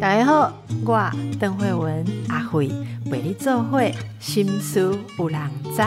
[0.00, 0.52] 大家好，
[0.84, 2.70] 我邓慧文阿慧
[3.06, 5.40] 为你做会心思有人
[5.74, 5.82] 知。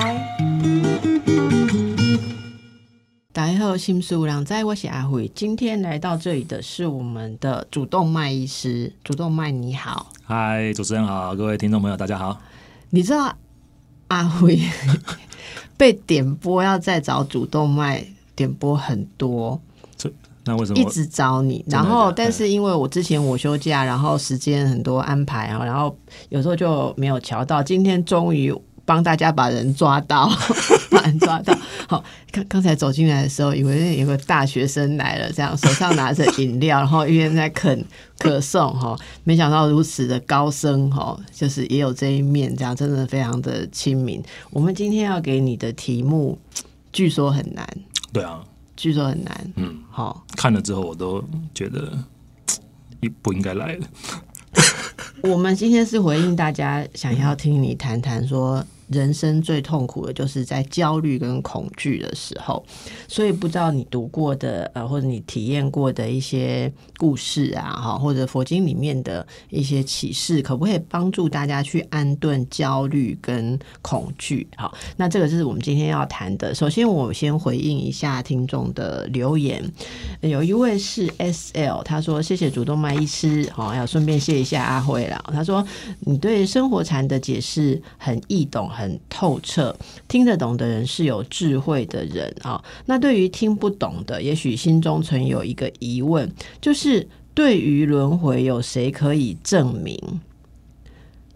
[3.32, 5.32] 大家好，心思有人知，我是阿慧。
[5.36, 12.42] 今天来到这里的是我们的主动脉医师，主动脉你好，嗨，主持人好，各位听众朋友大家好。
[12.90, 13.36] 你知道
[14.08, 14.60] 阿慧
[15.78, 18.04] 被点播要再找主动脉
[18.36, 19.62] 点播很多。
[20.48, 21.64] 那为什么一直找你？
[21.68, 25.96] 然后，但是因为我之前我休假，然后时间很多安排啊，然后
[26.30, 27.62] 有时候就没有瞧到。
[27.62, 28.55] 今天终于
[28.86, 30.30] 帮大家把人抓到，
[30.90, 31.54] 把人抓到。
[31.90, 37.84] 好，刚刚才走进来的时候，以为有个大学生来了，这样手上拿着饮料，然后一边在啃
[38.18, 38.98] 可颂哈。
[39.26, 44.24] 没想到如此的高深哈，就是也有这一面，这样真的非常的亲民。
[44.52, 46.40] 我们今天要给你的题目，
[46.94, 47.68] 据说很难。
[48.14, 48.41] 对啊。
[48.77, 51.22] 据说很难，嗯，好，看了之后我都
[51.54, 51.91] 觉得
[53.02, 53.88] 不 不应该来了。
[55.24, 58.63] 我们今天是回应大家想要听你谈谈说。
[58.88, 62.66] 人生最痛苦的就是在焦虑跟恐惧的时候，
[63.07, 74.47] 所以不知道你读过的呃，或者你体验过的一些故事啊，哈，或者佛经里面的一些启示，可不可以帮助大家去安顿焦虑跟恐惧？
[74.55, 76.55] 好，那这个就是我们今天要谈的。
[76.55, 79.61] 首先，我先回应一下听众的留言，
[80.21, 85.21] 有一位是 S L，他说谢谢主动脉医师，好，要顺便谢一下阿辉了。
[85.33, 85.65] 他说
[85.99, 88.71] 你对生活禅的解释很易懂。
[88.78, 89.75] 很透彻，
[90.08, 92.64] 听得懂的人是有智慧的人啊。
[92.86, 100.00] 那对于听不懂的，也许心中存有一个疑问，就是对于轮回，有谁可以证明？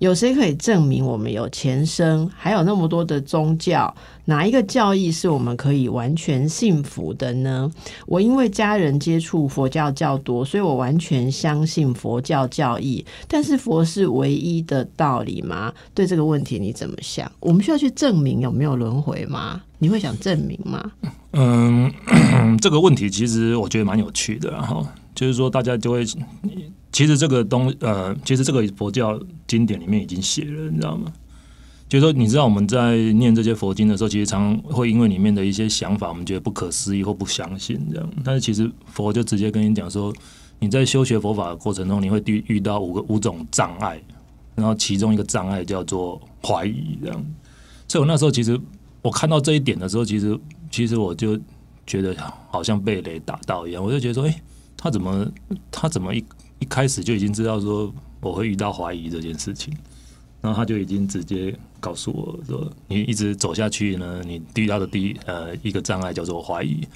[0.02, 2.28] 有谁可以证明我们有前生？
[2.36, 3.94] 还有那么多的宗教，
[4.26, 7.72] 哪一个教义是我们可以完全信服的呢？
[8.08, 13.06] 我因为家人接触佛教较多，所以我完全相信佛教教义。
[13.28, 15.72] 但是佛是唯一的道理吗？
[15.94, 17.32] 对这个问题你怎么想？
[17.40, 19.62] 我们需要去证明有没有轮回吗？
[19.78, 20.92] 你会想证明吗？
[21.34, 21.94] 嗯，
[22.60, 24.84] 这个问题其实我觉得蛮有趣的，然后
[25.14, 26.04] 就是说大家就会。
[26.92, 31.12] 其实这个东呃，其实这个佛教经典里面已经写了，你知道吗？
[31.88, 38.10] 就是说，你知道我们在念这些佛经的时候，其实常会因为里面的一些想法，我们觉得不可思议或不相信这样。
[38.24, 40.14] 但是其实佛就直接跟你讲说，
[40.60, 44.02] 你在修学佛法的过程中，你会遇遇到五个五种障碍，
[44.56, 47.26] 然后其中一个障碍叫做怀疑这样。
[47.90, 48.58] 所以我那时候其实
[49.02, 51.38] 我看到这一点的时候，其实其实我就
[51.86, 52.16] 觉得
[52.50, 54.42] 好像被雷打到一样，我就觉得说，哎，
[54.78, 55.30] 他怎么
[55.70, 56.24] 他怎么一
[56.62, 57.92] 一开始就已经知道说
[58.22, 59.76] 我会遇到怀疑这件事情，
[60.40, 66.88] 然后他就已经直接告诉我说：“你一直走下去呢，你遇到的第一呃一个障碍叫做怀疑，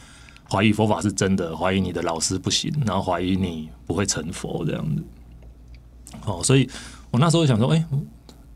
[0.47, 5.03] 怀疑佛法是真的，怀疑你的老师不行，然后怀疑你不会成佛这样子。”
[6.25, 6.69] 哦，所以
[7.09, 7.83] 我那时候想说：“哎，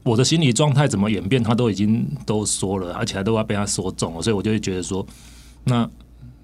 [0.03, 1.43] 我的心理状态怎么演变？
[1.43, 5.05] 他都已经都说了，而且还都要被他说中了，所以我就会觉得说，
[5.63, 5.89] 那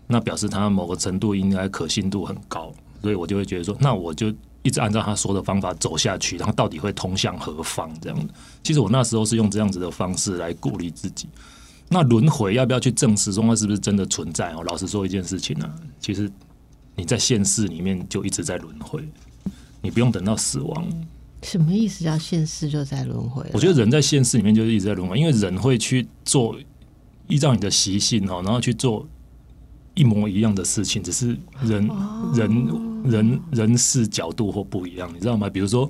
[0.08, 2.74] 那表示他某个程度应该可信度很高，
[3.04, 4.34] 所以我就会觉得说，那我就。”
[4.66, 7.88] 一直按照他说的方法走下去，然后到底会通向何方？
[8.02, 8.34] 这样的，
[8.64, 11.30] 其实我那时候是用这样子的方式来鼓励自己。
[11.88, 14.52] 那轮回要不要去证实说它是不是真的存在？
[14.54, 16.28] 哦，老实说一件事情呢，其实
[16.96, 19.08] 你在现世里面就一直在轮回，
[19.84, 20.84] 你不用等到死亡。
[21.44, 22.04] 什么意思？
[22.04, 23.48] 叫现世就在轮回？
[23.54, 26.58] 我觉得人在现世里面就是一直在轮回，因为人会去做
[27.28, 29.08] 依照你的习性哦，然后去做
[29.96, 31.90] 一模一样的事情，只是人
[32.36, 32.92] 人。
[33.06, 35.48] 人人事角度或不一样，你知道吗？
[35.48, 35.88] 比如说，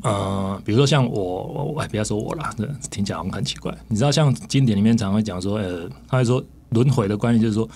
[0.00, 3.70] 呃，比如说像我，哎，不要说我了，这听起来好像很奇怪。
[3.86, 7.68] 你知道，像经典里面常会讲说，呃，他会说轮回的关系就是说，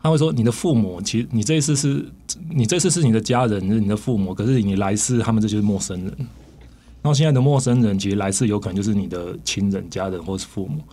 [0.00, 2.08] 他会说你的父母，其实你这一次是
[2.50, 6.14] 你这次是你的家人，是你的父母，可是你来世他们这就是陌生人。
[6.16, 10.84] 然后现在的陌生人，其实来世有可能就是你的亲人、家人或是父母。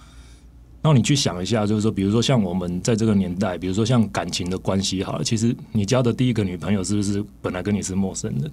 [0.84, 8.52] 然后你去想一下，就是说，比如说像我们在这个年代，比如说像感情的关系，好了，其实你交的第一个女朋友是不是本来跟你是陌生人？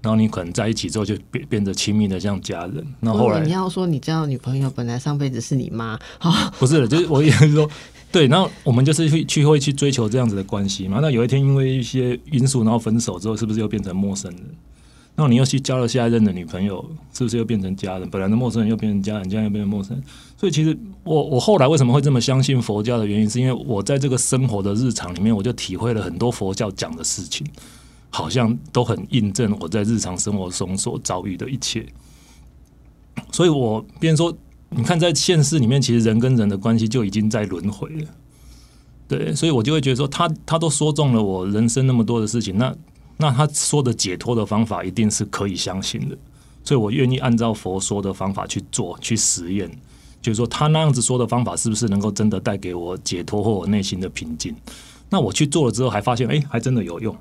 [0.00, 2.86] 然后你可能在一起之后就变变得亲密的像家人。
[3.00, 7.68] 那后来你要说你交的女朋友本来上辈子是你妈，好，不是，就是我意思是说，
[8.12, 11.00] 对，然后我们就是去去会去追求这样子的关系嘛。
[11.02, 14.44] 那有一天因为一些因素，然后分手之后，是不是又变成陌生人？
[15.16, 18.08] 那你又去交了下一任的女朋友，是不是又变成家人？
[18.10, 20.04] 本来的陌生人又变成家人，家人又变成陌生人。
[20.36, 27.46] 所以其实我我后来为什么会这么相信佛教的原因，是因为我在这个生活的日常里面，我就体会了很多佛教讲的事情，
[28.10, 31.86] 好像都很印证我在日常生活中所遭遇的一切。
[33.32, 34.36] 所以我变说，
[34.68, 38.08] 你看在现实里面，其实人跟人的关系就已经在轮回了。
[39.08, 42.74] 对，所以我就会觉得说，他他都说中了我人生那么多的事情，那
[43.16, 46.16] 那他说的解脱的方法一定是可以相信的，
[46.62, 49.70] 所以我愿意按照佛说的方法去做，去实验，
[50.20, 54.54] 就是说他那样子说的方法是不是能够真的带给我解脱或我内心的平静？
[55.08, 57.16] 那我去做了之后，还发现哎，还真的有用。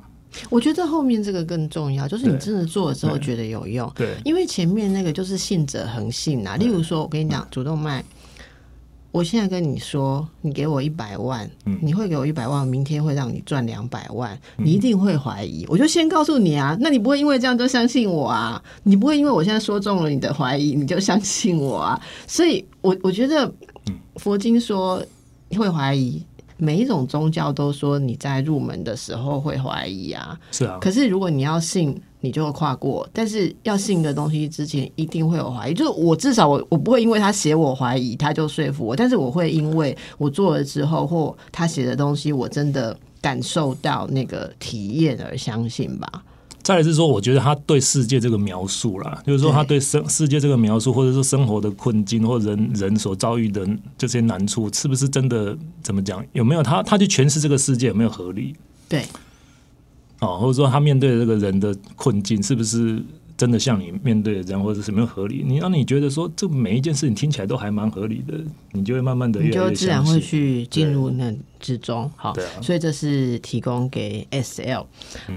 [0.49, 3.89] 我觉得后面这个更重要，就是你真的做了之后觉得有用。
[3.95, 6.57] 对因为前面那个就是信者恒信啊。
[6.57, 8.03] 例如说，我跟你讲，主动脉，
[9.15, 15.65] 我现在跟你说，你给我一百万，嗯你会给我一百万，明天会让你赚两百万，你一定会怀疑。
[15.69, 18.61] 我就先告诉你啊，那你不会因为这样就相信我啊？
[18.83, 22.01] 你不会因为我现在说中了你的怀疑，你就相信我啊？
[22.27, 23.49] 所以我我觉得
[24.17, 25.01] 佛经说
[25.51, 26.21] 会怀疑。
[26.57, 35.73] 每一种宗教都说你在入门的时候会怀疑啊，是啊，可是如果你要信，你就会跨过；但是要信的东西之前，一定会有怀疑。
[35.73, 46.23] 就是我至少我我不会因为他写我怀疑，他就说服我，但是我会因为我做了之后，或他写的东西，我真的感受到那个体验而相信吧。
[46.63, 53.67] 再来是说，我觉得他对世界这个描述啦，就是说他对生世界这个描述，或者说生活的困境，或人人所遭遇的
[53.99, 56.25] 这些难处，是不是真的怎么讲？
[56.33, 58.55] 有没有他他去诠释这个世界有没有合理？
[58.89, 59.05] 对，
[60.19, 63.01] 哦，或者说他面对的这个人的困境，是不是
[63.37, 65.43] 真的像你面对的这样，或者是有没有合理？
[65.45, 68.39] 你让你觉得说，这每一件事情听起来都还蛮合理的，
[68.71, 70.19] 你就会慢慢的你越来越就自然会。
[70.19, 71.35] 去进入那
[71.65, 72.11] 之中。
[72.15, 72.31] 好
[72.61, 74.85] 所以这是提供给 SL，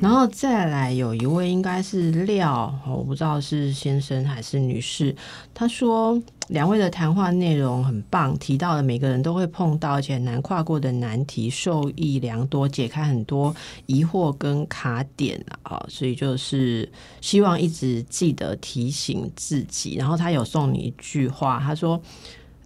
[0.02, 5.16] 然后再来有一位应该是廖，我不知道是先生还是女士，
[5.54, 13.54] 他说两位的谈话内容很棒，提到了每个人都会碰到而且很难跨过的难题，受益良多，解开很多
[13.86, 16.86] 疑惑跟卡点啊，所以就是
[17.22, 19.96] 希望一直记得提醒自己。
[19.96, 21.98] 然后他有送你一句话，他说。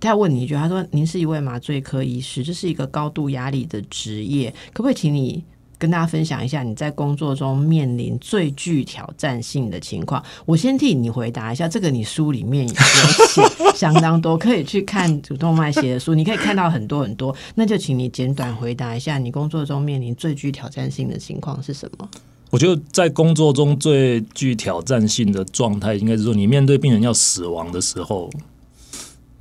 [0.03, 5.45] 他要问你一句，他说：“您是一位麻醉科医师，这是一个高度压力的职业，可不可以请你
[5.79, 13.43] 跟大家分享一下你在工作中面临最具挑战性的情况？”我先替你回答一下，这个你书里面有写
[13.77, 17.33] 相当多，可以去看主动脉写的书，你可以看到很多很多。
[17.55, 22.09] 那就请你简短回答一下，你工作中面临最具挑战性的情况是什么？
[22.51, 28.29] 我觉得在工作中最具挑战性的状态，应该是说你面对病人要死亡的时候，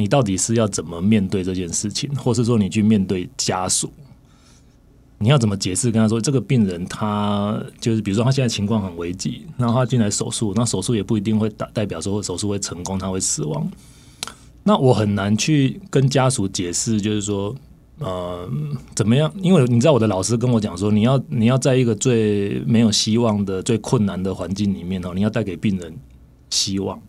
[0.02, 3.94] 你到底是要怎么面对这件事情，或是说你去面对家属，
[5.20, 13.70] 你要怎么解释跟他说，这个病人他就是比如说他现在情况很危急，然后他进来手术，那手术也不一定会代代表说手术会成功，他会死亡。
[14.64, 17.56] 那我很难去跟家属解释，就是说，
[18.00, 18.50] 呃，
[18.96, 19.32] 怎么样？
[19.42, 25.96] 因为你知道我的老师跟我讲说，你要你要在一个最没有希望的、最困难的环境里面哦，你要带给病人
[26.50, 27.00] 希望。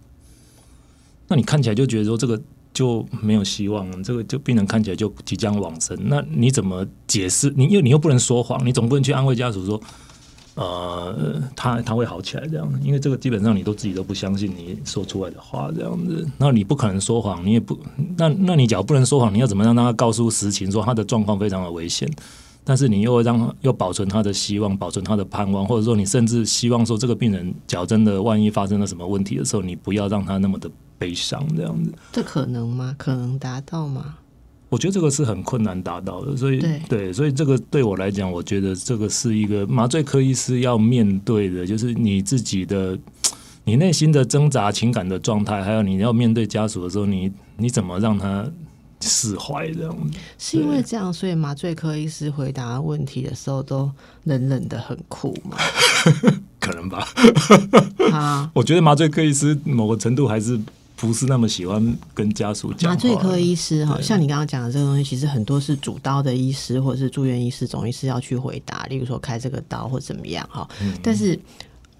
[1.28, 2.38] 那你看起来就觉得说这个
[2.74, 5.96] 就没有希望，这个就病人看起来就即将往生。
[6.04, 7.52] 那你怎么解释？
[7.56, 9.80] 你因为你又不能说谎，你总不能去安慰家属说，
[10.54, 16.26] 呃，他他会好起来这样，因为这个基本上你都自己都不相信你说出来的话这样子。
[16.38, 17.78] 那你不可能说谎，你也不
[18.16, 22.10] 那那你假如不能说谎，你要怎么让他告诉实情，说他的状况非常的危险？
[22.64, 30.70] 但是你又会让又保存他的希望，保存他的盼望，或者说你甚至希望说这个病人，假如真的万一发生了什么问题的时候，你不要让他那么的
[31.02, 31.92] 悲伤这样子。
[32.12, 32.94] 这可能吗？
[32.96, 34.14] 可能达到吗？
[34.68, 42.96] 我觉得这个是很困难达到的，所以对所以这个对我来讲，我觉得这个是一个麻醉科医师要面对的，就是你自己的
[43.64, 48.48] 你内心的挣扎、情感的状态，还有你要面对家属的时候，你你怎么让他
[49.00, 50.18] 释怀这样子？
[50.38, 53.90] 是因为这样，所以麻醉科医师回答问题的时候都
[54.24, 55.58] 冷冷的很酷嘛？
[56.58, 57.06] 可能吧。
[58.10, 60.58] 啊，我觉得麻醉科医师某个程度还是
[61.02, 62.88] 不是那么喜欢跟家属讲。
[62.90, 70.66] 麻醉科医师哈，像你刚刚讲的这个东西，其实很多是主刀的医师或者是住院医师、总医师要去回答，例如说开这个刀或怎么样哈。
[70.80, 71.36] 嗯但是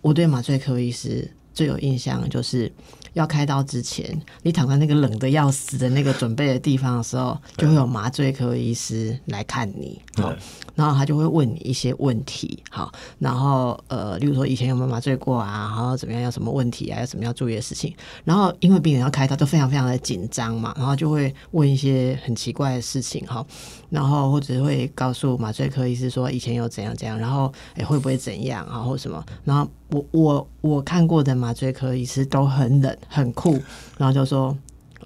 [0.00, 2.70] 我对麻醉科医师最有印象就是。
[3.14, 10.00] 要开刀之前，你躺在那个冷的要死的那个准备的地方的时候，就会有麻醉科医师来看你。
[10.16, 10.32] 好，
[10.74, 23.26] 然后他就会问你一些问题，好，然后呃，例如说以前有没有麻醉过啊，然后怎么样，有什么问题啊，有什么要注意的事情，然后因为病人要开刀，都非常非常的紧张嘛，然后就会问一些很奇怪的事情。
[23.26, 23.44] 哈，
[23.88, 33.60] 然后或者会告诉麻醉科医师说以前有怎样怎样，然后诶会不会怎样啊，或什么，然后我我我看过的麻醉科医师都很冷很酷，
[33.98, 34.56] 然后就说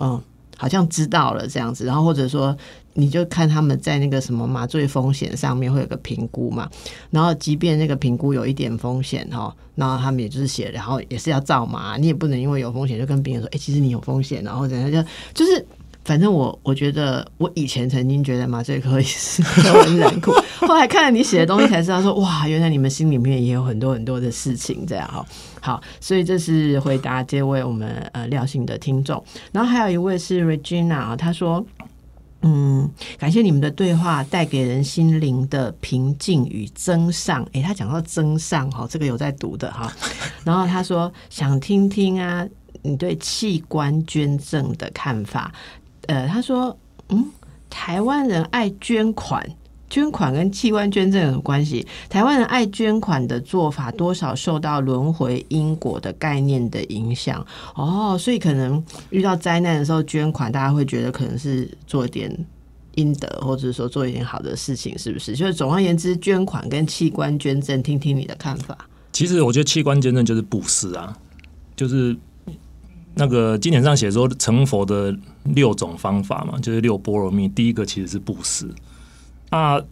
[0.00, 0.22] 嗯。
[0.58, 2.56] 好像知道了这样子，然后或者说
[2.94, 6.66] 你就看他们在那个什么麻醉风险上面会有个评估嘛，
[7.10, 15.66] 然后即便那个评估有一点风险哈，然后他们也就是写，然后也是要照麻，你也不能因为有风险就跟病人说，哎、其实你有风险，然后人家就就是
[16.06, 20.32] 反正我我觉得，我以前曾经觉得麻醉科医师都很冷酷，
[20.66, 25.26] 后来看了你写的东西才知道说，哇，原来你们心里面也有很多很多的事情这样哈。
[25.60, 31.66] 好，所以这是回答这位我们呃廖姓的听众，然后还有一位是 Regina 啊，他说。
[32.42, 37.44] 嗯，感谢你们的对话带给人心灵的平静与增上。
[37.52, 39.92] 诶，他讲到增上哈，这个有在读的哈。
[40.44, 42.46] 然后他说想听听啊，
[42.82, 45.50] 你对器官捐赠的看法。
[46.08, 46.76] 呃，他说，
[47.08, 47.24] 嗯，
[47.68, 49.44] 台湾人爱捐款，
[49.88, 51.86] 捐款跟器官捐赠有什么关系？
[52.08, 57.44] 台湾人爱捐款的做法，多少受到轮回因果的概念的影响。
[57.74, 62.30] 哦，所以可能遇到灾难的时候捐款，大家会觉得可能是做一点
[62.94, 65.34] 阴德，或者说做一点好的事情，是不是？
[65.34, 68.76] 就是总而言之，捐款跟器官捐赠，听听你的看法。
[69.12, 71.16] 其实我觉得器官捐赠就是布施啊，
[71.74, 72.16] 就是。
[73.18, 77.48] 那个经典上写说成佛的六种方法嘛，就是六波罗蜜。
[77.48, 78.68] 第一个其实是布施。
[79.50, 79.82] 那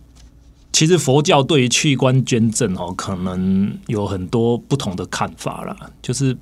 [0.73, 5.75] 其实佛教对于器官捐赠哦，可能有很多不同的看法啦。
[6.03, 6.37] 就是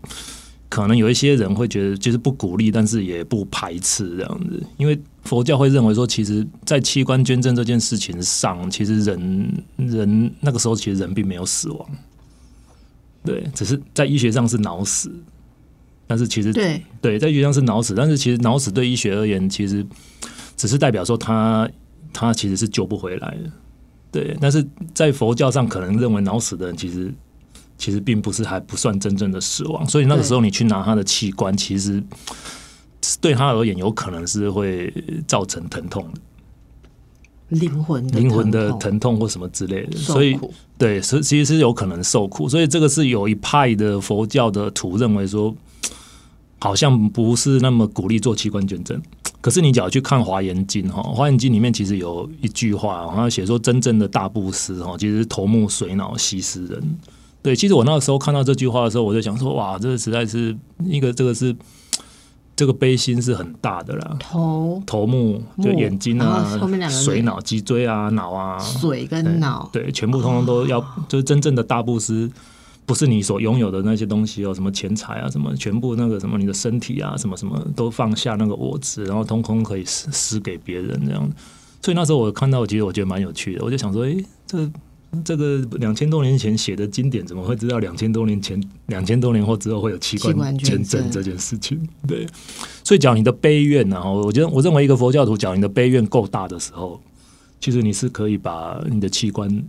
[0.68, 4.60] 可能有一些人会觉得，就是不鼓励，但是也不排斥这样子。
[4.76, 11.88] 因为佛教会认为说，其实，在器官捐赠这件事情上，其实人人那个时候其实人并没有死亡，
[13.24, 15.14] 对，只是在医学上是脑死。
[16.12, 16.78] 但是其实对。
[17.00, 19.82] 对，在医学上是脑死，但是其实脑死对医学而言，其实
[20.58, 21.66] 只是代表说他
[22.12, 23.50] 他其实是救不回来的。
[24.10, 27.10] 对，但是在佛教上可能认为脑死的人其实
[27.78, 32.04] 其实并不是还不算真正的死亡，所以那个时候你去拿他的器官，其实
[33.22, 34.92] 对他而言有可能是会
[35.26, 40.38] 造成疼痛的，灵魂灵魂的疼痛或什么之类的，所以
[40.76, 45.56] 对，是其实是有可能受苦，所以这个是有一派的佛教的徒认为说。
[46.62, 48.96] 好像不是那么鼓励做器官捐赠，
[49.40, 56.80] 可是你只要去看《华严经》哈，《华严经》里面其实有一句话，好像写说真正的大布施哈，其实头目水脑息施人。
[57.42, 61.52] 对，其实我那个时候看到这句话的时候，我就想说，哇，这个实在是一个这个是
[62.54, 64.16] 这个悲心是很大的啦。
[64.20, 72.30] 头头目就眼睛啊，后面两个水脑、脊椎啊、脑啊，水跟脑，对，全部通通都要，就是真正的大布施。
[72.84, 81.30] 不是你所拥有的那些东西哦，什么钱财啊，什么全部那个什么你的身体啊，什么什么都放下那个我执，然后通通可以施施给别人这样。
[81.80, 84.70] 所以那时候我看到，其实我觉得蛮有趣的，我就想说，哎，这
[85.24, 91.78] 这个两千多年前写的经典，怎么会知道两千多年前、 两千多年后之后会有器官捐赠这件事情？
[92.08, 92.26] 对，
[92.82, 97.00] 所以讲你的悲怨呢，我觉得我认为一个佛教徒讲你的悲怨够大的时候，
[97.60, 99.64] 其实你是可以把你的器官。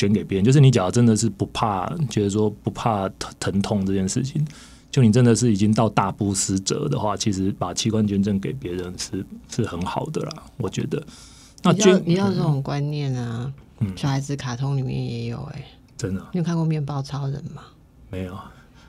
[0.00, 4.42] 捐给别人，就是你假如真的是不怕，觉得说不怕疼疼痛这件事情，
[4.90, 10.42] 就你真的是已经到大布施者的话，其实把器官捐赠给别人是是很好的啦。
[10.56, 11.04] 我觉得，
[11.62, 13.52] 那捐你要这种观念啊，
[13.94, 15.62] 小孩子卡通里面也有哎，
[15.98, 17.62] 真的，你有看过面包超人吗？
[18.08, 18.38] 没有。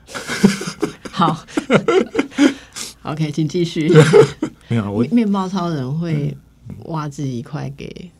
[1.12, 1.44] 好
[3.02, 3.92] ，OK，请继续。
[4.68, 6.34] 没有，我面包超人会
[6.86, 8.10] 挖自己一块给。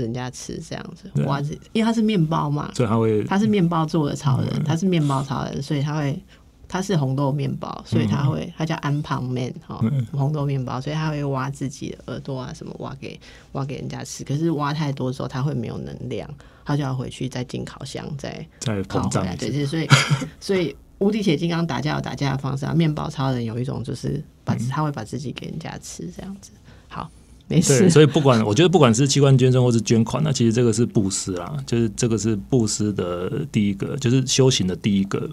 [0.00, 1.40] 人家吃这样子，哇！
[1.72, 6.20] 因为他是面包嘛，所以他会他是面包做的超人，他是面包超人，所以他会
[6.68, 9.80] 他是红豆面包，所以他会他叫安胖面哈，
[10.12, 13.18] 红豆面包，所以他会挖自己的耳朵啊什么挖给
[13.52, 14.22] 挖给人家吃。
[14.24, 16.28] 可是挖太多之后，他会没有能量，
[16.64, 19.34] 他就要回去再进烤箱再再烤回来。
[19.34, 19.88] 对，所以
[20.40, 26.52] 所以无敌铁金刚打架有打架的方式啊，面包超人有一种就是把他会把自己给人家吃这样子。
[26.88, 27.10] 好。
[27.58, 35.28] 对，所以不管我觉得不管是器官捐赠或是捐款，那其实这个是布施啦，就是这个是布施的第一个，就是修行的第一个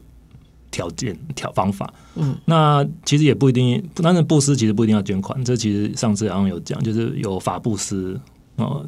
[0.71, 1.93] 条件条方法。
[2.15, 5.45] 嗯，那其实也不一定，但是布施其实不一定要捐款。
[5.45, 8.19] 这其实上次好像有讲，就是有法布施
[8.55, 8.83] 哦，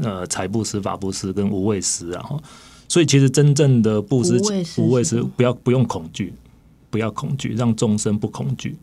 [0.00, 2.42] 呃，财布施、法布施跟无畏施，然后，
[2.88, 4.36] 所以其实真正的布施
[4.78, 6.34] 无畏施，不要不用恐惧，
[6.90, 8.76] 不要恐惧，让众生不恐惧。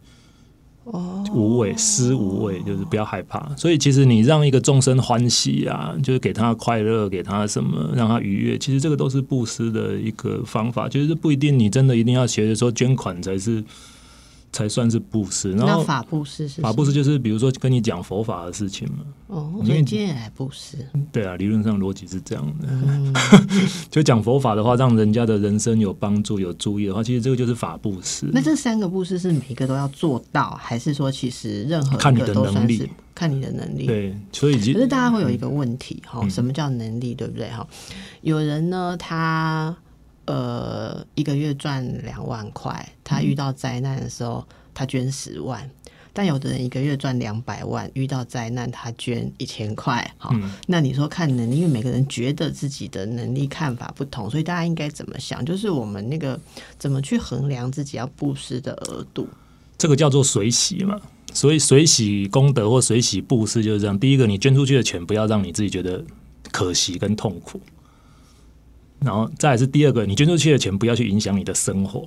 [0.84, 3.56] 哦，无畏施无畏，就是不要害怕。
[3.56, 8.58] 所以其实你让一个众生欢喜啊，就是给他快乐，给他什么，让他愉悦。
[8.58, 13.64] 其实这个都是布施的一个方法，就是不一定你真的一定要学着说捐款才是。
[14.52, 19.06] 才算是布施，然后法布施是法布施，就是比如说跟你讲佛法的事情嘛。
[19.28, 20.78] 哦，所以今天来布施。
[21.12, 23.22] 对啊，理论上逻辑是这样的。
[23.90, 28.30] 就讲佛法的话，让人家的人生有帮助、有注意的话，其实这个就是法布施。
[28.34, 32.90] 那这三个布施是每一个都要做到，还是说其实任何看你的能力？
[33.16, 33.86] 看你的能力。
[33.86, 37.14] 对，所以可是大家会有一个问题哈，什么叫能力？
[37.14, 37.66] 对不对哈？
[38.22, 39.74] 有人呢，他。
[40.26, 45.70] 呃，一个月赚两万块，他遇到灾难的时候，他捐十万。
[46.14, 55.44] 但有的人一个月赚两百万，遇到灾难他捐一千块，好，嗯那你说看能力，因为每个人觉得自己的能力看法不同，所以大家应该怎么想？
[55.46, 56.38] 就是我们那个
[56.78, 59.28] 怎么去衡量自己要布施的额度？
[59.78, 61.00] 这个叫做随喜嘛。
[61.34, 63.98] 所以随喜功德或随喜布施就是这样。
[63.98, 66.04] 第一个，你捐出去的钱不要让你自己觉得
[66.52, 67.62] 可惜跟痛苦，
[69.04, 72.06] 然后再来是第二个，你捐出去的钱不要去影响你的生活。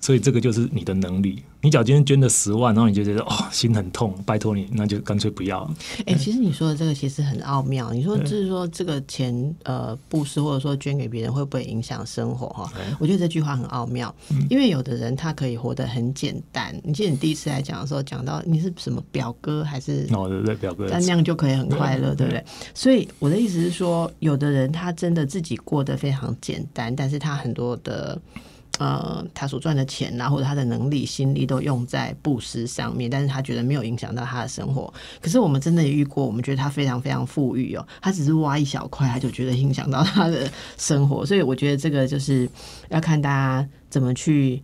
[0.00, 1.42] 所以这个就是你的能力。
[1.62, 5.68] 你假如今天捐了十万，然后你就觉得哦心很痛，拜托你，那就干脆不要。
[6.06, 7.92] 哎、其实你说的这个其实很奥妙。
[7.92, 12.70] 你说就是说这个钱呃布施或者说捐给别人会不会影响生活哈？
[13.00, 14.14] 我觉得这句话很奥妙，
[14.48, 16.72] 因为有的人他可以活得很简单。
[16.84, 20.86] 你记得你第一次来讲的时候讲到你是什么表哥还是哦，对不对，表哥？
[20.88, 22.44] 但那样就可以很快乐，对不对？
[22.74, 28.16] 所以我的意思是说，有的人他真的自己过得非常简单，但是他很多的。
[28.78, 34.92] 呃，他所赚的钱呐、或者他的能力、心力都用在布施上面，但是他觉得没有影响到他的生活。
[35.20, 41.24] 可是我们真的遇过，我们觉得他非常非常富裕哦，他只是挖一小块，他就觉得影响到他的生活。
[41.24, 42.48] 所以我觉得这个就是
[42.90, 44.62] 要看大家怎么去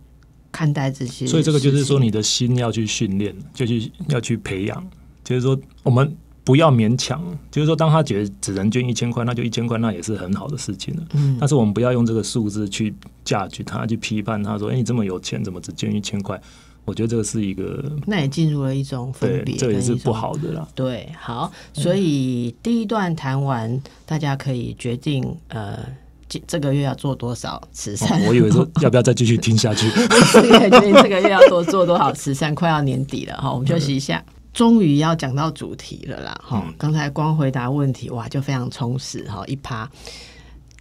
[0.51, 1.25] 看待这些。
[1.25, 4.87] 所以这个就是说，你的心要去训练，就去要去培养。
[5.23, 7.21] 就是说，我们不要勉强。
[7.51, 11.03] 就是说，当他觉得只能捐一千块，那就一千块，那也是很好的事情了。
[11.13, 16.39] 嗯但是我们不要用这个数字去价值他，去批判他说：“哎、你这么有钱，怎么只捐一千块？”
[16.85, 20.67] 我觉得这个是一个那也进入了一种分对别，，这也是不好的啦。
[20.75, 25.79] 对，好，所以第一段谈完，大家可以决定呃，
[26.27, 28.21] 这这个月要做多少慈善。
[28.21, 29.89] 哦我以为说 要不要再继续听下去？
[29.95, 34.21] 可以决定这个月要多做多少慈善，快要年底了哈，我们休息一下。
[34.53, 36.41] 终于要讲到主题了啦！
[36.43, 39.89] 哈、嗯刚才光回答问题哇，就非常充实哈，一趴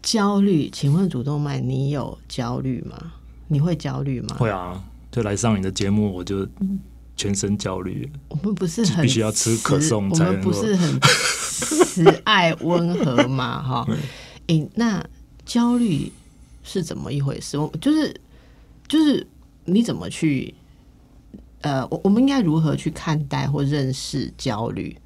[0.02, 0.69] 焦虑。
[0.71, 3.12] 请问主动脉，你有焦虑吗？
[3.49, 4.37] 你会焦虑吗？
[4.38, 6.47] 会啊，就来上你的节目，我就
[7.17, 8.11] 全身焦虑。
[8.29, 13.61] 我们不是很必须要吃可颂我们才不是很慈爱温和嘛？
[13.64, 13.87] 哈，
[14.49, 15.02] 诶、那
[15.47, 16.12] 焦虑
[16.62, 17.57] 是怎么一回事？
[17.57, 18.14] 我就是
[18.87, 19.26] 就是
[19.65, 20.54] 你怎么去
[21.63, 24.97] 呃，我我们应该如何去看待或认识焦虑？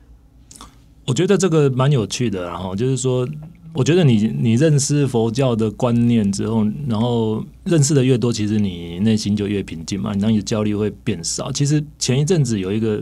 [1.07, 3.29] 我觉得这个蛮有趣的，然后就是说，
[3.73, 11.53] 我觉得你你认识佛教的观念之后，然后认识的越多，其实你内心就越平静嘛，然后你的焦虑会变少。
[11.53, 13.01] 其实前一阵子有一个，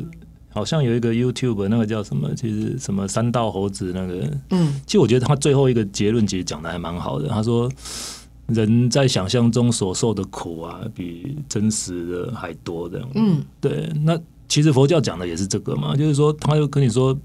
[0.50, 7.70] 好像有一个 YouTube 那个叫什么，其实什么三道猴子那个，嗯，其实我觉得他最后一个结论其实讲的还蛮好的，他说。
[8.48, 13.08] 人在想象中所受的苦啊，比真实的还多这样。
[13.14, 17.18] 嗯，对，那其实佛教讲的也是这个嘛，就是说，他就跟你说，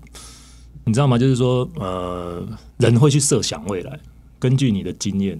[0.85, 1.17] 你知道吗？
[1.17, 2.41] 就是说，呃，
[2.77, 3.99] 人会去设想未来，
[4.39, 5.39] 根据你的经验，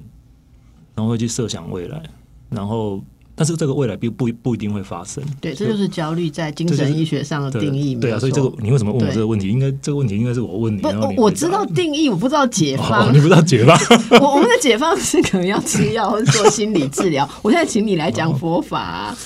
[0.96, 2.04] 然后会去设想未来，
[2.50, 3.02] 然后，
[3.40, 5.24] 但是这个未来并不不一定会发生。
[5.40, 7.96] 对，这就是焦虑在精神医学上的定义。
[7.96, 9.48] 对啊，所以这个你为什么问我这个问题？
[9.48, 13.08] 应该这个问题应该是我问你，不我我知道定义，我不知道解哦，放。
[13.16, 13.80] 你不知道解放？
[14.20, 17.28] 我我们的解放是可能要吃药或者做心理治疗。
[17.42, 19.18] 我现在请你来讲佛法啊、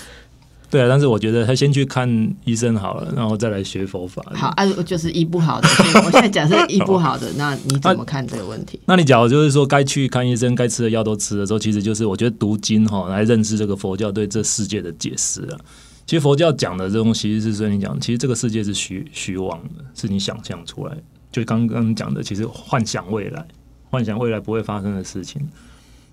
[0.74, 4.26] 对啊，但是我觉得他先去看医生好了，然后再来学佛法。
[4.34, 5.68] 好，啊，就是医不好的。
[6.04, 8.80] 我现在假设医不好的， 那你怎么看这个问题？
[8.88, 15.60] 那你假如就是说该去看医生、该吃的药都吃的时候，其实就是我觉得读经哈来认识这个佛教对这世界的解释啊。
[16.08, 20.98] 其实佛教讲的这东西是跟你讲，其实这个世界是虚虚妄的，是你想象出来。
[21.32, 23.46] 就刚刚讲的，其实幻想未来，
[23.92, 25.48] 幻想未来不会发生的事情。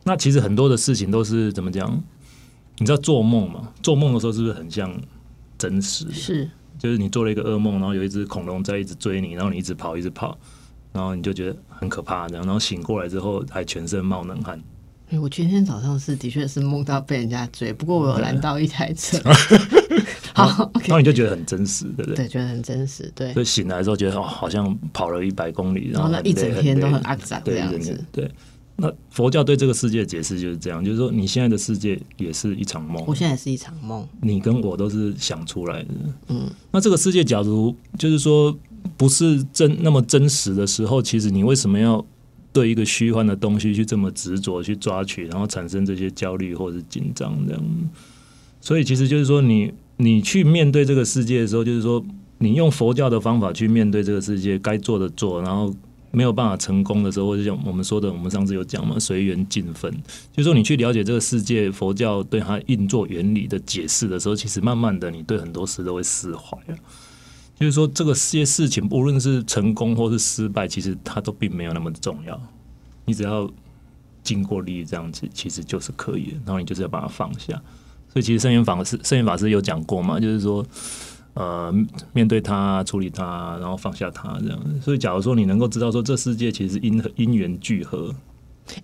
[0.05, 1.99] 那其实很多的事情都是怎么讲？
[2.81, 3.71] 你知道做梦吗？
[3.83, 4.91] 做梦的时候是不是很像
[5.59, 6.11] 真实？
[6.11, 10.37] 是就是你做了一个噩梦，然后有一只恐龙在一直追你，然后你一直跑，一直跑，
[10.93, 14.59] 然后你就觉得很可怕，这样，然后醒过来之后还全身冒冷汗。
[15.11, 19.19] 哎我今天早上是的确是梦到被人家追，不过我有拦到一台车。
[20.33, 22.15] 好然后你就觉得很真实，对不对？
[22.15, 23.43] 对，觉得很真实，对所。
[23.43, 28.03] 以醒来之后觉得哦，好像跑了一百公里，后然后那一整天都很肮脏这，样子。
[28.11, 28.31] 对。
[28.81, 35.89] 那佛教对这个世界的解释就是这样，就是说你现在的世界也是一场梦我，现在也是一场梦，你跟我都是想出来的。
[36.29, 38.59] 嗯，那这个世界假如就是说
[38.97, 42.03] 不是真那么真实的时候，其实你为什么要
[42.55, 47.63] 对一个虚幻的东西去这么执着去抓取，然后产生这些焦虑或者是紧张这样？
[48.63, 52.03] 所以其实就是说你，你去面对这个世界的时候，就是说
[52.39, 55.71] 你用佛教的方法去面对这个世界，该做的做，然后。
[56.13, 59.91] 没有办法成功的时候，或者像我们说的，我们上次有讲嘛，随缘尽分，
[60.33, 66.77] 就是说你去了解这个世界，佛教对它运作原理的解释的时候，其实慢慢的，你对很多事都会释怀了。
[67.59, 72.41] 就是说，这个些事情，无论是成功或是失败，其实它都并没有那么重要。
[73.05, 73.49] 你只要
[74.23, 76.37] 经过力这样子，其实就是可以的。
[76.45, 77.55] 然后你就是要把它放下。
[78.13, 80.67] 所以其实圣严法师圣严法师有讲过嘛，就是说。
[81.35, 81.73] 呃，
[82.13, 84.59] 面对它，处理它，然后放下它，这样。
[84.83, 88.15] 所以，假如说你能够知道说，这世界其实因因缘聚合，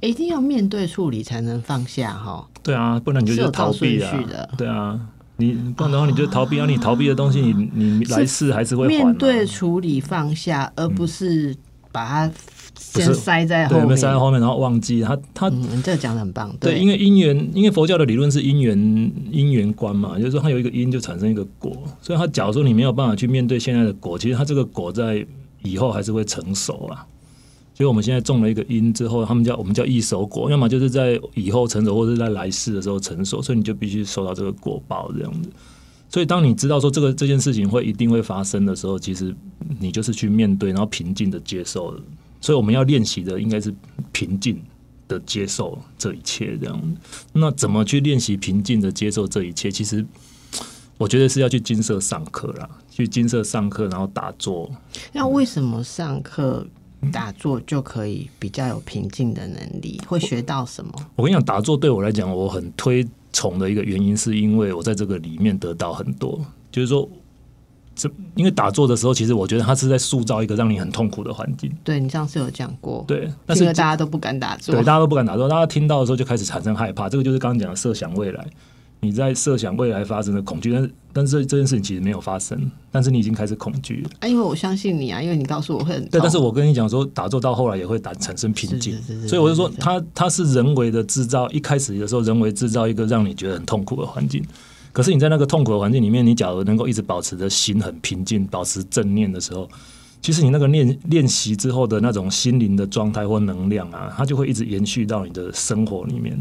[0.01, 2.47] 一定要面对处理才能放下哈。
[2.63, 4.13] 对啊，不然你就逃避啊。
[4.57, 4.99] 对啊，
[5.37, 6.67] 你不然的话你就逃避啊。
[6.67, 11.55] 你逃避的东西，你你来世还是会面对处理放下，而不是
[11.97, 12.31] 把它。
[12.79, 16.55] 先塞在后面，塞在后面，然后忘记他他，嗯，这个讲的很棒。
[16.61, 18.77] 对，因为因缘，因为佛教的理论是因缘
[19.31, 25.27] 因缘观嘛，就是说它有一个因就产生一个果，所以它假如说你没有办法去面对现在的果，其实它这个果在
[25.63, 27.05] 以后还是会成熟啊。
[27.75, 35.51] 所以我们现在种了一个因之后，他们叫我们叫一熟果，要么就是在以后成熟，或者在来世的时候成熟，所以你就必须受到这个果报这样子。
[36.17, 39.37] 所以当你知道说这个这件事情会一定会发生的时候，其实
[39.79, 41.95] 你就是去面对，然后平静的接受。
[42.41, 43.71] 所以我们要练习的应该是
[44.13, 44.59] 平静
[45.09, 46.97] 的接受这一切，这样。
[47.35, 49.71] 那怎么去练习平静的接受这一切？
[49.71, 50.03] 其实
[50.97, 54.71] 我觉得是要去金色上课啦，去金色上课，然后打坐。
[55.13, 56.67] 那为什么上课
[57.13, 60.01] 打坐就可以比较有平静的能力？
[60.07, 60.91] 会学到什么？
[61.15, 66.41] 我跟你讲，打坐对我来讲，我很推崇的一个原因，是因为我在这个里面得到很多，
[66.73, 67.09] 就是说。
[67.99, 71.73] 这因为打坐的时候，其实我觉得他是在塑造一个让你很痛苦的环境。
[71.83, 77.09] 对你上次有讲过，对，但是大家都不敢打坐，对，大家都不敢打坐，大家听到的时候就开始产生害怕。
[77.09, 78.47] 这个就是刚刚讲的设想未来，
[79.01, 84.11] 你在设想未来发生的恐惧，但是但是这件事情其实没有发生，但是你已经开始恐惧了。
[84.21, 94.43] 啊，因为我相信你啊，因为你告诉我会很对，但是我跟你讲说，打坐到后来也会打产生平静，所以我就说，它它是人为的制造，一开始的时候人为制造一个让你觉得很痛苦的环境。
[94.93, 99.69] 可是你在那个痛苦的环境里面，你假如能够一直保持着心很平静，保持正念的时候，
[100.23, 106.39] 其实你那个练练习之后的那种心灵的状态或能量啊，它就会一直延续到你的生活里面。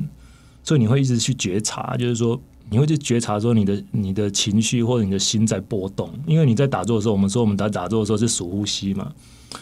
[0.66, 2.38] 所以你会一直去觉察，就是说
[2.70, 6.10] 你会去觉察说你的你的情绪或者你的心在波动。
[6.28, 9.14] 因为你在打坐的时候，我们说我们在打坐的时候是数呼吸嘛，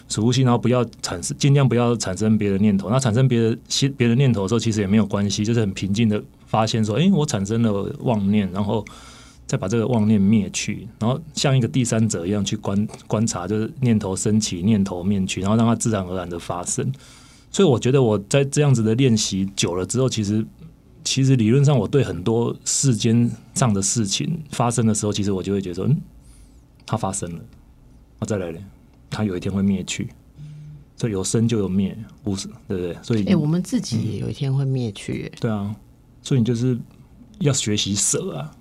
[0.07, 2.89] 数呼吸，然后不要产生，尽量不要产生别的念头。
[2.89, 6.23] 那产生别的心别的念头的时候，其实也没有关系，就是很平静的。
[6.45, 8.85] 发现说，哎，我产生了妄念，然后
[9.47, 16.91] 再把这个妄念灭去，然后像一个第三者一样去观观察，就是念头升起，念头灭去，然后让它自然而然的发生。
[17.51, 20.45] 所以我觉得我在这样子的练习久了之后，其实
[21.03, 25.97] 其实理论上我对很多世间上的事情发生的时候，其实我就会觉得，嗯，
[26.85, 27.39] 它发生了，
[28.19, 28.59] 那再来呢，
[29.09, 30.09] 它有一天会灭去，
[30.95, 32.97] 所以有生就有灭，不是对不对？
[33.03, 35.75] 所以，哎，我们自己也有一天会灭去，对啊。
[36.21, 36.79] 所以你就是
[37.39, 38.55] 要学习舍啊！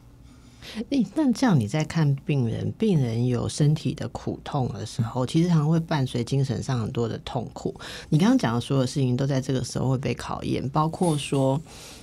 [0.90, 7.74] 哎，那这样你在看病人，病人有身体的苦痛的时候，其实常常会伴随精神上很多的痛苦。
[8.08, 11.60] 你刚刚讲的所有事情，都在这个时候会被考验，包括说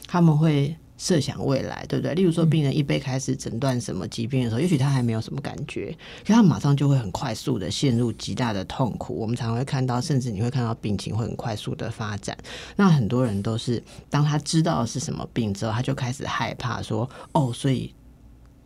[0.08, 0.76] 他们会。
[1.02, 2.14] 设想未来，对不对？
[2.14, 9.16] 例如说，病人一被开始诊断什么疾病的时候，也许他还没有什么感觉，可他马上就会很快速的陷入极大的痛苦。
[9.16, 12.38] 我们常会看到，甚至你会看到病情会很快速的发展。
[12.76, 17.94] 那很多人都是当他知道是什么病之后，他就开始害怕，说：“哦，所以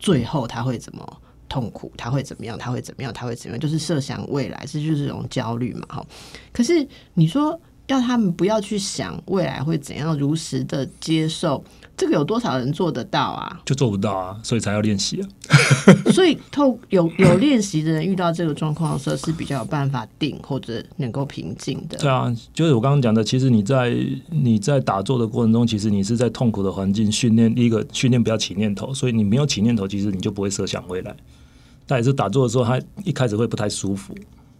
[0.04, 1.90] 最后他会怎么痛苦？
[1.98, 2.58] 他会怎么样？
[2.58, 3.14] 他会怎么样？
[3.14, 5.86] 他会怎么样？”就是设想未来，这就是这种焦虑嘛。
[5.88, 6.06] 哈，
[6.52, 7.58] 可是你说
[7.88, 11.64] 要他们不要去想未来会怎样，如实的接受。
[11.96, 13.62] 这个有多少人做得到啊？
[13.64, 15.30] 就做不到啊，所以才要练习啊。
[16.12, 21.96] 所以透有有练习的人遇到这个状况的时候是比较有办法定或者能够平静的。
[22.00, 23.96] 对啊，就是我刚刚讲的，其实你在
[24.32, 31.16] 你在打坐的过程中，其实你是在痛苦的环境训练第一个训练不要起念头，所以你没有起念头，其实你就不会设想未来。
[31.86, 34.16] 但也是打坐的时候，他一开始会不太舒服。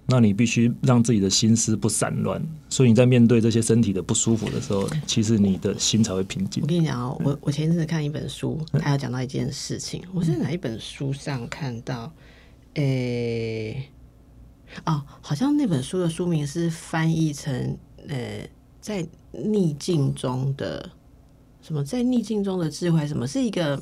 [0.06, 6.62] 那你必须让自己的心思不散乱，所以你在面对这些身体的不舒服的时候，其实你的心才会平静。
[6.62, 10.04] 我跟你讲哦，我我前一阵子看一本书，他有讲到一件事情。
[10.14, 12.12] 我是哪一本书上看到？
[12.74, 13.90] 诶，
[14.86, 17.78] 哦，好像那本书的书名是翻译成
[18.10, 18.46] “呃，
[18.82, 20.90] 在逆境中的
[21.62, 23.82] 什么，在逆境中的智慧”，什么是一个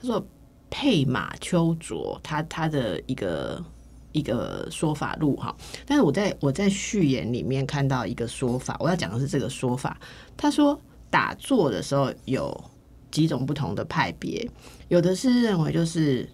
[0.00, 0.26] 他说
[0.68, 3.64] 佩马丘卓，他他的一个。
[4.12, 5.54] 一个说法录哈，
[5.86, 10.00] 但是我在我在序言里面看到一个说法，我要讲的是这个说法。
[10.36, 12.58] 他说打坐的时候有
[13.10, 14.48] 几种不同的派别，
[14.88, 16.26] 有的是认为就是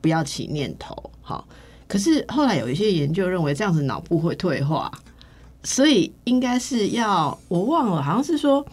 [0.00, 1.46] 不要起念头，好，
[1.88, 4.90] 可是后来有一些研究认为这样子脑部会退化，
[5.64, 8.64] 所以应该是要我忘了，好像是说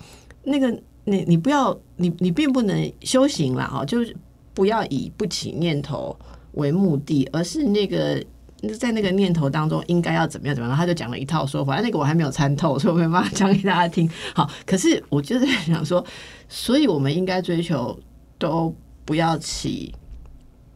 [0.43, 0.71] 那个
[1.05, 4.15] 你你不要你你并不能修行了哈，就是
[4.53, 6.15] 不要以不起念头
[6.53, 8.23] 为目的，而是那个。
[8.69, 10.78] 在那个念头当中，应该要怎么样怎么样？
[10.78, 14.10] 他就讲了一套说法，那个我还没有参透，所以我没办法讲给大家听。
[14.34, 16.04] 好，可是我就是想说，
[16.47, 17.99] 所以我们应该追求
[18.38, 18.73] 都
[19.04, 19.93] 不要起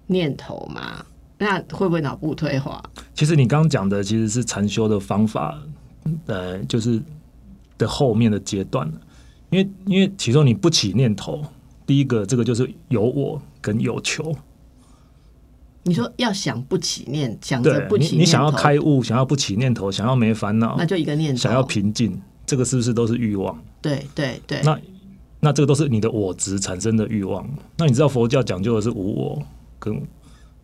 [0.08, 1.06] 念头嘛，
[1.38, 2.84] 那会不会脑部退化？
[3.13, 5.58] 其实你刚刚讲的其实是禅修的方法，
[6.26, 7.02] 呃，就是
[7.78, 8.91] 的后面的阶段。
[9.50, 11.41] 因为因为其中你不起念头，
[11.86, 14.36] 第一个这个就是有我跟有求。
[15.88, 23.58] 你说要想不起念，想着不起你，你想要开悟，想要不起念头，想要没烦恼那，就一个念头，想要平静，这个是不是都是欲望？
[23.82, 24.78] 对对对，那
[25.39, 27.50] 那这个都是你的我执产生的欲望。
[27.78, 29.41] 那你知道佛教讲究的是无我
[29.80, 30.02] 跟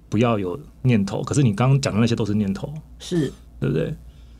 [0.10, 3.96] 不要有念头，可是你刚刚讲的那些都是念头，是对不对？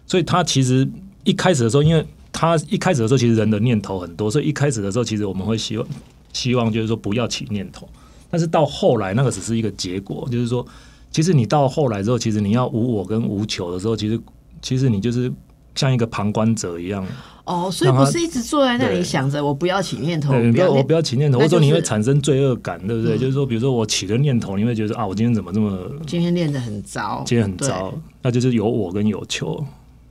[0.06, 0.86] 所以他其实
[1.24, 5.88] 一开始的时候，因为他一开始的时候，其实人的念头很多，所以一开始的时候，其实我们会希望
[6.34, 7.88] 希望就是说不要起念头。
[8.34, 10.66] 但是到后来，那个只是一个结果，就是说，
[11.12, 14.20] 其实你到后来之后，其实你要无我跟无求的时候，其实
[14.60, 15.32] 其实你就是
[15.76, 17.06] 像一个旁观者一样，
[17.46, 23.16] 哦，所以不是一直坐在那里想着我不要起念头，对，不要我不要起念头，或者说你会产生罪恶感，对不对？
[23.16, 27.94] 嗯就是说，比如说我起个念头，你会觉得啊，我今天怎么这么今天练得很糟，今天很糟，
[28.24, 29.64] 那就是有我跟有求，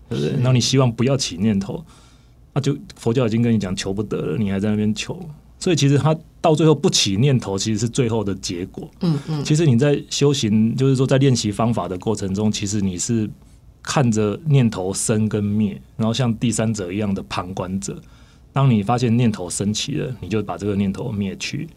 [0.09, 0.33] 对不对？
[0.35, 1.85] 然后你希望不要起念头，
[2.53, 5.19] 那就佛教已经跟你讲求不得了，你还在那边求，
[5.63, 8.91] 所以其实他到最后不起念头，其实是最后的结果。
[9.03, 13.31] 嗯嗯，其实你在修行，就是说在练习方法的过程中，其实你是
[13.81, 17.97] 看着念头生跟灭，然后像第三者一样的旁观者。
[18.53, 21.69] 当你发现念头升起了，你就把这个念头灭去，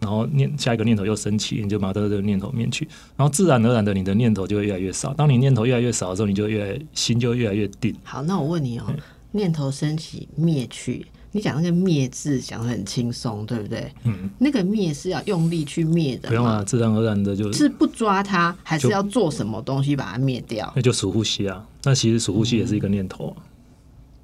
[0.00, 5.12] 然后念下一个念头又升起，你就把这个念头灭去，然后自然而然的你的念头就会越来越少。
[5.12, 7.94] 当你念头越来越少的时候，你就越来心就越来越定。
[8.02, 8.86] 好，那我问你哦，
[9.32, 11.04] 念头升起灭去，
[11.36, 13.92] 你讲那个灭字讲的很轻松，对不对？
[14.04, 20.72] 嗯，那个灭是要用力去灭的不用啊，自然而然的就是不抓它，还是要做什么东西把它灭掉？
[20.74, 21.64] 那就数呼吸啊。
[21.84, 23.36] 那其实数呼吸也是一个念头、啊，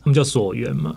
[0.02, 0.96] 他们叫所缘嘛。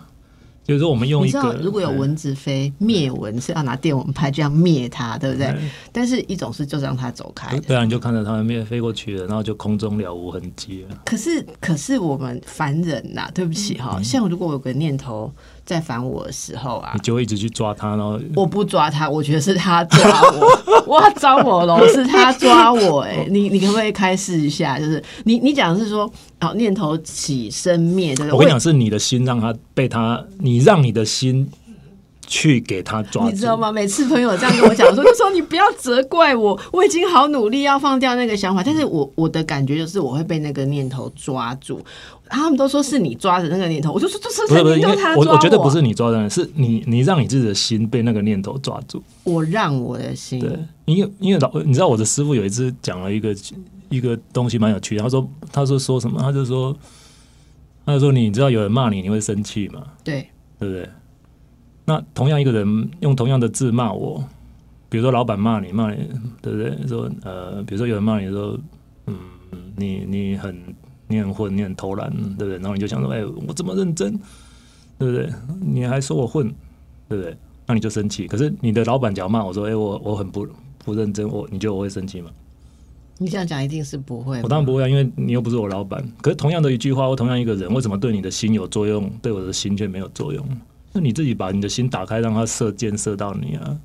[0.64, 5.46] 就是说我们用你知道一个，如果有嗯蚊子飞，灭蚊是要拿电蚊拍这样灭它，对不对？
[5.46, 7.60] 嗯但是一种是就让它走开的。
[7.60, 11.02] 对啊，你就看着它们灭飞过去了，然后就空中了无痕迹了。
[11.04, 15.32] 可是，可是我们凡人呐、对不起嗯哈、像如果我有个念头
[15.66, 24.78] 在烦我的时候啊你，就会一直去抓他，然后我不抓他，我觉得是他抓我，哇，招我喽，是他抓我、哎，你你可不可以开示一下？
[24.78, 28.32] 就是你你讲的是说，哦，念头起生灭，对不对？
[28.32, 31.48] 我跟你讲，是你的心让他被他，你让你的心
[32.26, 33.70] 去给他抓，你知道吗？
[33.70, 41.80] 每次朋友这样跟我讲说，就说你不要责怪我， 我已经好努力要放掉那个想法，但是我我的感觉就是我会被那个念头抓住。
[42.28, 49.00] 他们都说是你抓着那个念头，我就说这是不是不是，因为肯定都他抓我我觉得不是你抓的，是你你让你自己的心被那个念头抓住。
[49.22, 53.32] 我让我的心对，因为因为老你知道我的师傅有一次讲了一个
[53.90, 56.20] 一个东西蛮有趣的，他说他说说什么？
[56.20, 56.76] 他就说
[57.84, 59.84] 他就说你知道有人骂你，你会生气吗？
[60.02, 60.26] 对
[60.58, 60.88] 对不对？
[61.86, 64.22] 那同样一个人用同样的字骂我，
[64.88, 66.06] 比如说老板骂你，骂你，
[66.42, 66.86] 对不对？
[66.86, 68.58] 说呃，比如说有人骂你说，
[69.06, 69.16] 嗯，
[69.76, 70.74] 你你很
[71.06, 72.58] 你很混，你很偷懒，对不对？
[72.58, 74.18] 然后你就想说，哎、我这么认真，
[74.98, 75.30] 对不对？
[75.60, 76.52] 你还说我混，
[77.08, 77.36] 对不对？
[77.66, 78.26] 那你就生气。
[78.26, 80.46] 可是你的老板只要骂我说，哎、我我很不
[80.84, 82.30] 不认真，我你觉得我会生气吗？
[83.18, 84.42] 你这样讲一定是不会。
[84.42, 86.04] 我当然不会啊，因为你又不是我老板。
[86.20, 90.44] 可是同样的一句话，或同样一个人，为什么对你的心有作用，对我的心却没有作用？
[90.96, 93.76] 那你自己把你的心打开，让它射箭射到你啊！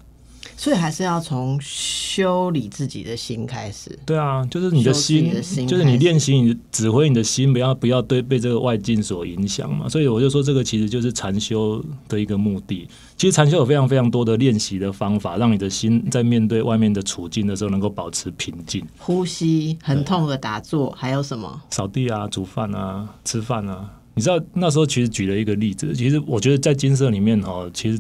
[0.55, 3.97] 所以还是要从修理自己的心开始。
[4.05, 9.89] 对啊，就是你的心，的心就是你练习你指挥你的心，不要不要对被这个外境所影响嘛。
[9.89, 12.87] 所以我就说，这个其实就是禅修的一个目的。
[13.17, 18.85] 其实禅修有非常非常多的练习的方法，让你的心在面对外面的处境的时候，能够保持平静。
[18.99, 21.61] 呼吸、很痛的打坐，还有什么？
[21.71, 23.89] 扫地啊、煮饭啊、吃饭啊。
[24.13, 27.99] 你知道那时候其实举了一个例子，其实我觉得在金色里面哦，其实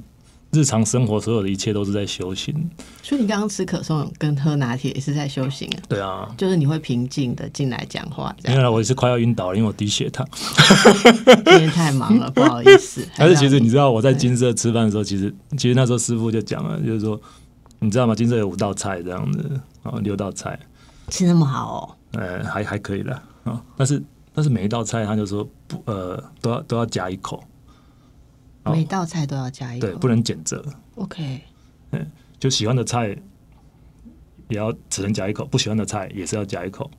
[0.51, 2.53] 日常生活所有的一切都是在修行。
[3.01, 8.63] 所以你刚刚吃可颂跟喝拿铁也是在修行啊，对啊，就是你会平静的进来讲话，这因样。
[8.63, 10.27] 为我也是快要晕倒了，因为我低血糖。
[11.25, 13.07] 今天太忙了，不好意思。
[13.17, 17.19] 但是其实你知道我在金色吃饭的时候，其实其实那时候师傅就讲了，就是说
[17.79, 18.13] 你知道吗？
[18.13, 20.59] 金色有五道菜这样子啊，六道菜，
[21.07, 23.61] 吃那么好哦呃，还还可以了啊。
[23.77, 27.43] 但是但是每一道菜他就说不呃都要都要夹一口，
[28.63, 29.87] 每道菜都要夹一口。
[29.87, 30.63] 对，不能减责。
[30.95, 31.41] OK，
[31.91, 33.09] 嗯就喜欢的菜
[34.47, 36.89] 也要只能夹一口，不喜欢的菜也是要夹一口。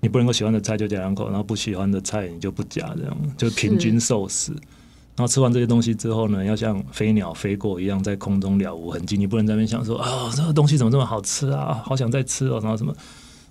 [0.00, 4.50] 你不能够喜欢的菜就夹两口，然后不喜欢的菜你就不夹，这样就平均受食。
[4.52, 9.18] 然后吃完这些东西之后呢，要像飞鸟飞过一样，在空中了无痕迹。
[9.18, 12.94] 你不能在那边想说啊、这个东西怎么这么好吃啊，好想再吃哦，然后什么。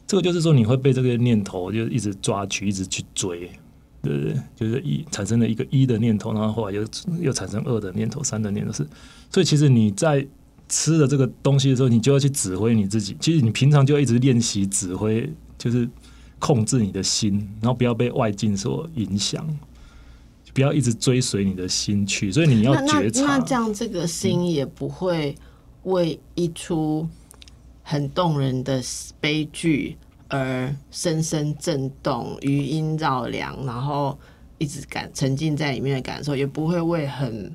[0.09, 3.41] 这个就是说你会被这个念头就一直抓取，一直去追，
[4.01, 4.35] 对不对？
[4.55, 6.83] 就是一产生了一个一的念头，然后后来又
[7.21, 8.83] 又产生二的念头、三的念头是。
[9.29, 10.25] 所以其实你在
[10.67, 13.15] 吃了这个东西的时候，你就要去指挥你自己。
[13.19, 15.87] 其实你平常就要一直练习指挥，就是
[16.39, 19.47] 控制你的心，然后不要被外境所影响，
[20.55, 22.31] 不要一直追随你的心去。
[22.31, 23.37] 所以你要觉察。
[23.37, 25.35] 那这样，这个心也不会
[25.83, 27.07] 为一出
[27.89, 28.79] 很动人的
[29.19, 29.97] 悲剧
[30.27, 34.15] 而深深震动、余音绕梁，然后
[34.59, 37.51] 一直感沉浸在里面的感受，也不会为很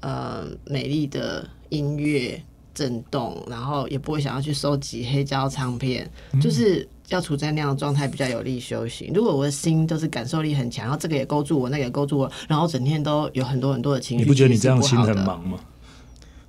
[0.00, 2.38] 呃美丽的音乐
[2.74, 6.86] 震动，然后也不会想要去收集黑胶唱片，嗯就是。
[7.08, 9.10] 要处在那样的状态比较有利修行。
[9.14, 15.00] 如果我的心都是感受力很强，然后这个也勾住我，那个也勾住我，然后整天都有很多很多的情绪，你不觉得你这样心？
[15.00, 15.58] 很忙吗？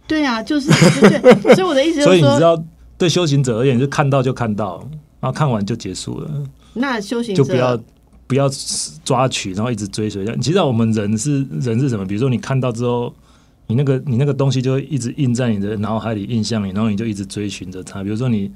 [0.06, 0.70] 对啊，就是
[1.56, 2.62] 所以我的意思就是说， 所以你知道，
[3.00, 4.88] 对修行者而言，就看到就看到，
[5.20, 6.30] 然后看完就结束了，
[6.74, 7.80] 那修行就不要
[8.28, 8.48] 不要
[9.04, 10.26] 抓取，然后一直追随。
[10.40, 12.06] 其实我们人是人是什么？
[12.06, 13.12] 比如说你看到之后，
[13.68, 18.04] 你那个你那个东西就会一直印在你的脑海里、印象里，然后你就一直追寻着它。
[18.04, 18.52] 比如说你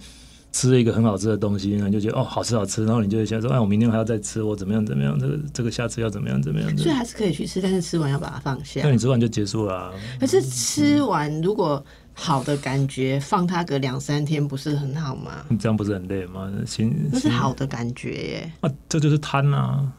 [0.52, 6.78] 吃了一个很好吃的东西，然后你就觉得哦好吃好吃，然后你就会想说，哎，我明天还要再吃，我怎么样怎么样，这个这个下次要怎么样怎么样。
[6.78, 8.92] 所以还是可以去吃，但是吃完要把它放下那。
[8.92, 9.92] 你吃完就结束了、啊。
[10.20, 15.44] 可是吃完如果好的感觉放它个两三天，不是很好吗？
[15.50, 16.52] 你这样不是很累吗？
[16.66, 18.52] 心那是好的感觉耶。
[18.62, 19.92] 啊，这就是贪啊！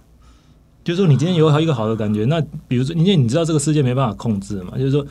[0.84, 5.04] 就是说，你今天有一个好的感觉，那比如说，因为你知道这个世界没办法控制嘛，就是说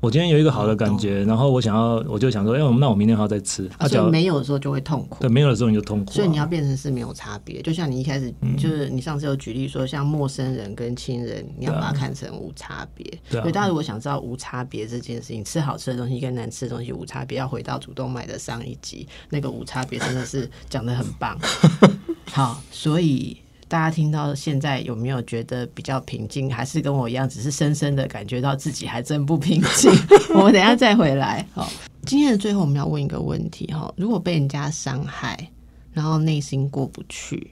[0.00, 3.66] 我今天有一个好的感觉，然后我想要，我就想说，哎、我那我明天还要再吃。
[3.78, 5.16] 啊啊，假如所以没有的时候就会痛苦。
[5.20, 13.04] 对没有的时候你就痛苦、啊，所以你要变成是没有差别，就像你一开始、嗯就是你上次有举例说，像陌生人跟亲人，你要把它看成无差别。
[13.28, 21.36] 对啊所以大家如果想知道无差别这件事情，吃好吃的东西跟难吃的东西无差别，要回到主动脉的上一集，那个无差别真的是讲的很棒。
[22.30, 23.36] 好，所以
[23.68, 29.90] 大家听到现在有没有觉得比较平静，还是跟我一样，只是深深的感觉到自己还真不平静？
[30.34, 31.46] 我们等一下再回来。
[31.52, 31.70] 好，
[32.06, 35.50] 今天的最后我们要问一个问题哈，如果被人家伤害，
[35.92, 37.50] 然后内心过不去，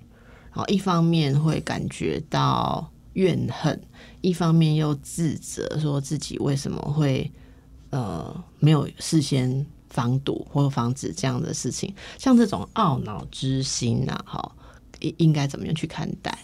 [0.52, 3.78] 然后一方面会感觉到怨恨，
[4.22, 7.30] 一方面又自责，说自己为什么会
[7.90, 14.52] 呃没有事先防堵或防止这样的事情，像这种懊恼之心呐、哈，
[15.00, 16.36] 应应该怎么样去看待？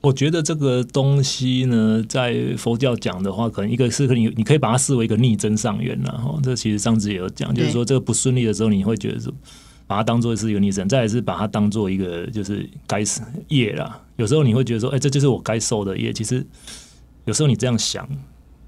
[0.00, 9.32] 我觉得这个东西呢，在佛教讲的话，可能一个是你你可以把它视为一个逆增上缘然后这其实上次也有讲，就是说这个不顺利的时候，你会觉得说
[9.88, 14.00] 把它当做是一个逆增，再来是把它当做一个就是该死业啦。
[14.14, 16.12] 有时候你会觉得说，哎、这就是我该受的业。
[16.12, 16.46] 其实
[17.24, 18.08] 有时候你这样想，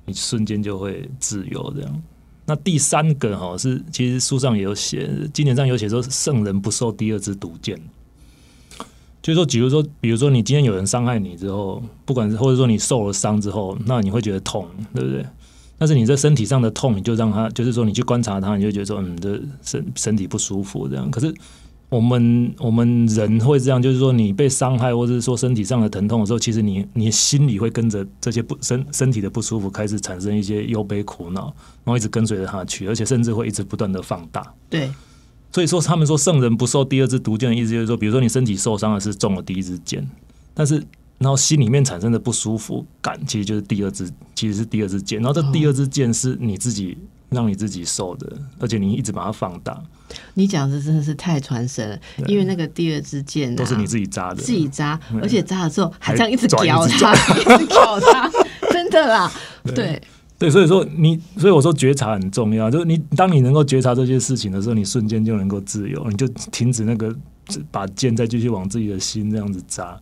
[0.06, 2.02] 你瞬间就会自由这样。
[2.44, 7.80] 那第三个哈是，其实书上也有写，经典上有写说，圣人不受第二支毒箭。
[9.22, 15.24] 就是说，比如说，比如说，你今天有人伤害你之后，不管是或者说你受了伤之后，那你会觉得痛，对不对？
[15.76, 21.10] 但是你在身体上的痛，你就让他，就是说你去观察他，你就觉得说，嗯，这身身体不舒服这样。
[21.10, 21.34] 可是
[21.88, 31.44] 我们我们人会这样，就是说你被伤害，或者是说身体上的疼痛的时候，其实你你心里会跟着这些不身身体的不舒服开始产生一些忧悲苦恼，
[31.84, 34.54] 然后一直跟随着他去，而且甚至会一直不断的放大。
[34.68, 34.90] 对，
[35.52, 40.08] 所以说，他们说圣人不受第二支毒箭的意思就是说，比如说你身体受伤的是中了第一支箭，
[40.54, 40.82] 但是
[41.18, 45.20] 然后心里面产生的不舒服感，其实就是第二支，其实是第二支箭。
[45.20, 46.96] 然后这第二支箭是你自己
[47.28, 49.78] 让你自己受的，而且你一直把它放大，
[50.34, 54.36] 你讲的真的是太传神了，因为那个第二支箭、啊、都是你自己扎的。
[54.36, 58.30] 自己扎，嗯而且扎了之后还这样一直还咬转一直它，一直咬它，
[58.72, 59.32] 真的啦，
[59.74, 60.00] 对，
[60.40, 67.14] 对，所以说你，所以我说觉察很重要，就是你当你能够觉察这些事情的时候，你瞬间就能够自由，你就停止那个
[67.70, 70.00] 把剑再继续往自己的心这样子扎，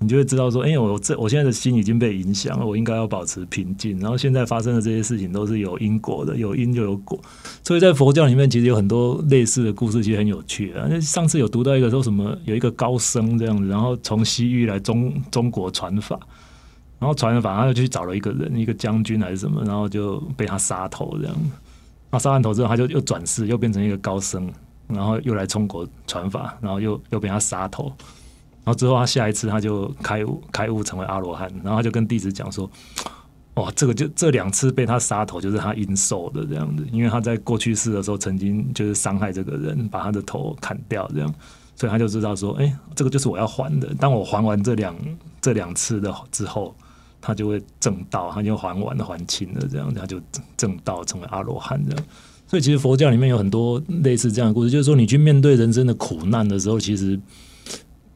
[0.00, 3.96] 你就会知道说，哎、我这我现在的心已经被影响了，我应该要保持平静。
[4.00, 7.16] 然后现在发生的这些事情都是有因果的，有因就有果。
[7.62, 10.88] 所以在佛教里面，其实有很多类似的故事，其实很有趣啊。
[10.90, 16.18] 那上次有读到一个说什么，有一个高僧这样子，然后从西域来中中国传法。
[16.98, 21.34] 然后传法，他就去找了一个人，一个将军还是什么，然后就被他杀头这样。
[21.34, 24.50] 然后杀完头之后，他就又转世，又变成一个高僧，
[24.88, 27.92] 然后又来中国传法，然后又又被他杀头。
[28.64, 32.68] 然后之后他下一次他就开悟，开悟成为阿罗汉，然后他就跟弟子讲说
[33.54, 41.32] ：“哇，这个就这两次被他杀头，就是他应受的这样子，因为他在过去世的时候曾经就是伤害这个人，把他的头砍掉这样。”
[41.78, 43.94] 所以他就知道说，哎、这个就是我要还的。
[43.96, 44.96] 当我还完这两
[45.42, 46.74] 这两次的之后，
[47.26, 50.20] 他就会正道，他就还完了还清了，这样他就
[50.56, 52.04] 正道成为阿罗汉这样。
[52.46, 57.18] 所以其实佛教里面有很多类似这样的故事，就是说你去面对人生的苦难的时候，其实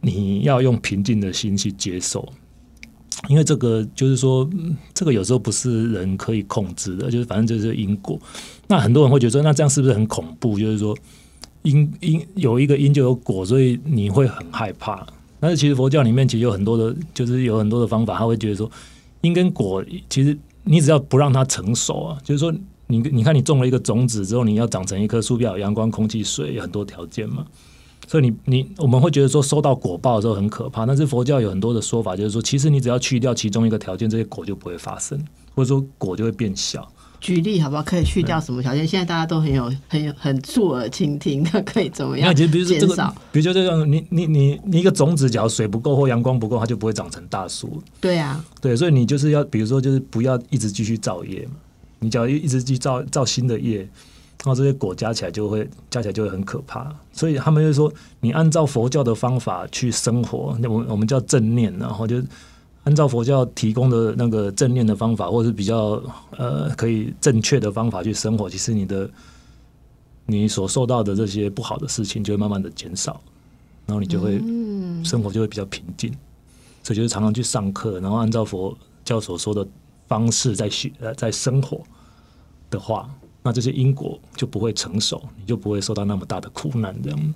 [0.01, 2.27] 你要用平静的心去接受。
[3.29, 4.49] 因为这个就是说，
[4.95, 8.19] 这个有时候不是人可以控制的，就是反正就是因果。
[8.67, 10.59] 那很多人会觉得说，那这样是不是很恐怖？
[10.59, 10.97] 就是说，
[11.63, 15.05] 因因有一个因就有果，所以你会很害怕。
[15.39, 18.71] 但是其实佛教里面其实有很多的，就是有很多的方法，他会觉得说，
[19.23, 22.53] 因跟果其实你只要不让它成熟啊，就是说
[22.87, 27.45] 你你看你种了一个种子之后，你要长成一棵树，要有阳光、空气、水，有很多条件嘛。
[28.09, 35.23] 所以你你我们会觉得说收到果报的时候很可怕，但是佛教有很多的说法，就是说其实你只要去掉其中一个条件，这些果就不会发生，
[35.55, 36.91] 或者说果就会变小。
[37.21, 37.83] 举例好不好？
[37.83, 38.87] 可以去掉什么条件？
[38.87, 47.83] 现在大家都很有很有很触耳倾听，那可以怎么样那其实比如说这个减少？，比如说这样，你你你你一个种子，只要水不够或阳光不够，它就不会长成大树。
[48.01, 51.53] 对啊，对，所以你就是要，比如说就是不要一直继续造业嘛，
[51.99, 56.91] 你只要一直去造造新的业，然后这些果加起来就会加起来就会很可怕。
[57.13, 62.23] 所以他们就说，你按照佛教的方法去生活，那我们我们叫正念，然后就
[62.85, 66.03] 按照佛教提供的那个正念的方法，或者是比较
[66.37, 69.11] 呃可以正确的方法去生活，其实你的
[70.27, 73.21] 你所受到的这些不好的事情就会慢慢的减少，
[73.87, 76.11] 然后你就会嗯，生活就会比较平静。
[76.83, 79.67] 所以就是常常去上课，然后按照佛教所说的
[80.09, 81.83] 方式在学呃在生活
[82.71, 83.09] 的话，
[83.43, 86.97] 那这些因果就不会成熟，你就不会受到那么大的苦难。
[87.03, 87.35] 这样，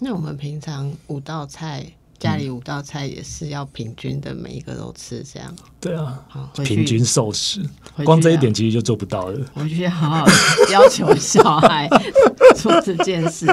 [0.00, 1.86] 那我们平常五道菜，
[2.18, 6.50] 家里五道菜也是要平均的，每一个都吃，这样对啊，好。
[6.64, 7.62] 平均受食，
[8.04, 9.40] 光这一要点其实就做不到了。
[9.54, 10.26] 我去好好
[10.72, 11.88] 要求小孩
[12.56, 13.46] 做这件事。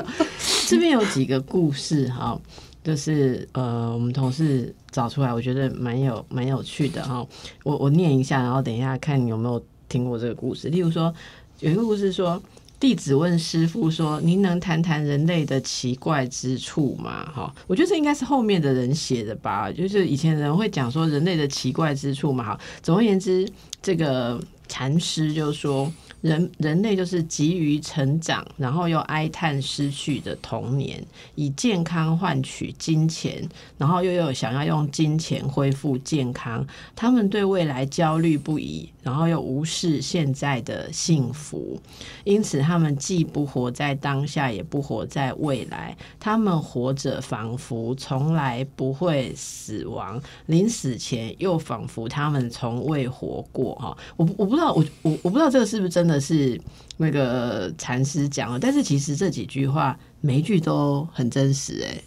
[0.68, 2.39] 这边有几个故事哈，
[2.84, 7.26] 就是呃，我们同事找出来，我觉得蛮有蛮有趣的哈。
[7.63, 10.70] 我我念一下，然后等一下看你有没有听过这个故事。
[10.70, 11.13] 例如说，
[11.59, 12.41] 有一个故事说。
[12.86, 19.71] 弟子问师傅说：“您能谈谈人类的奇怪之处吗？”哈，我觉得这应该是后面的人写的吧。
[19.71, 22.43] 就是以前人会讲说人类的奇怪之处嘛。
[22.43, 23.49] 哈，总而言之，
[23.81, 33.43] 这个禅师就说，人人类就是急于成长，然后又哀叹失去的童年，以健康换取金钱，
[33.79, 36.63] 然后又有想要用金钱恢复健康。
[36.95, 41.80] 他们对未来焦虑不已，然后又无视现在的幸福，
[42.24, 45.95] 因此他们既不活在当下，也不活在未来。
[46.20, 53.76] 他们活着仿佛从来不会死亡，临死前又仿佛他们从未活过。
[53.76, 56.60] 哈，我我不知道，我我我不知道这个是不是真的是
[56.97, 62.01] 那个禅师讲的，但是其实这几句话每一句都很真实、哎，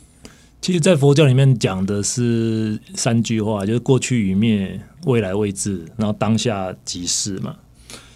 [0.60, 7.56] 其实，在佛教里面讲的是三句话，就是过去与灭，未来未至，然后当下即是嘛。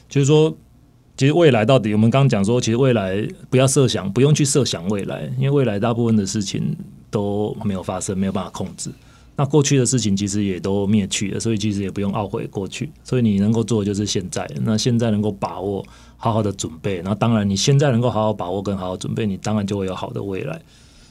[0.08, 0.54] 就是说，
[1.16, 6.76] 其实未来到底，我们刚刚讲说，其实未来不要设想，不用去设想未来，因为未来大部分的事情
[7.10, 8.90] 都没有发生，没有办法控制。
[9.34, 12.90] 那过去的事情其实也都灭去了，所以其实也不用懊悔过去。
[13.02, 15.82] 所以你能够做的就是现在，那现在能够把握，
[16.18, 17.00] 好好的准备。
[17.02, 20.60] 那当然，你现在能够好好把握跟好好准备，你当然就会有好的未来。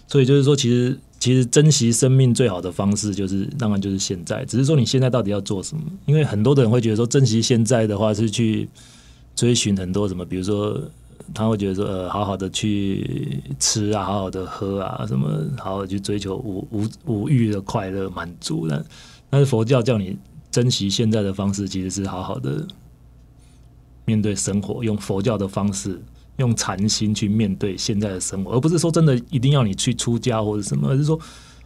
[0.08, 4.44] 所以就是说，其实其实珍惜生命最好的方式，就是当然就是现在。
[4.46, 5.84] 只是说你现在到底要做什么？
[6.08, 8.68] 因为很多的人会觉得说，珍惜现在的话是去
[9.36, 10.82] 追寻很多什么，比如说
[11.32, 18.68] 他会觉得说，呃，好好的去吃啊，好好的喝啊，什么，好好地去追求无无无欲的快乐满足。
[18.68, 18.84] 但
[19.30, 20.18] 但是佛教叫你
[20.50, 22.66] 珍惜现在的方式，其实是好好的
[24.06, 26.02] 面对生活，用佛教的方式。
[26.38, 31.20] 用禅心去面对现在的生活，而不是说真的一定要你去出家或者什么，而是说，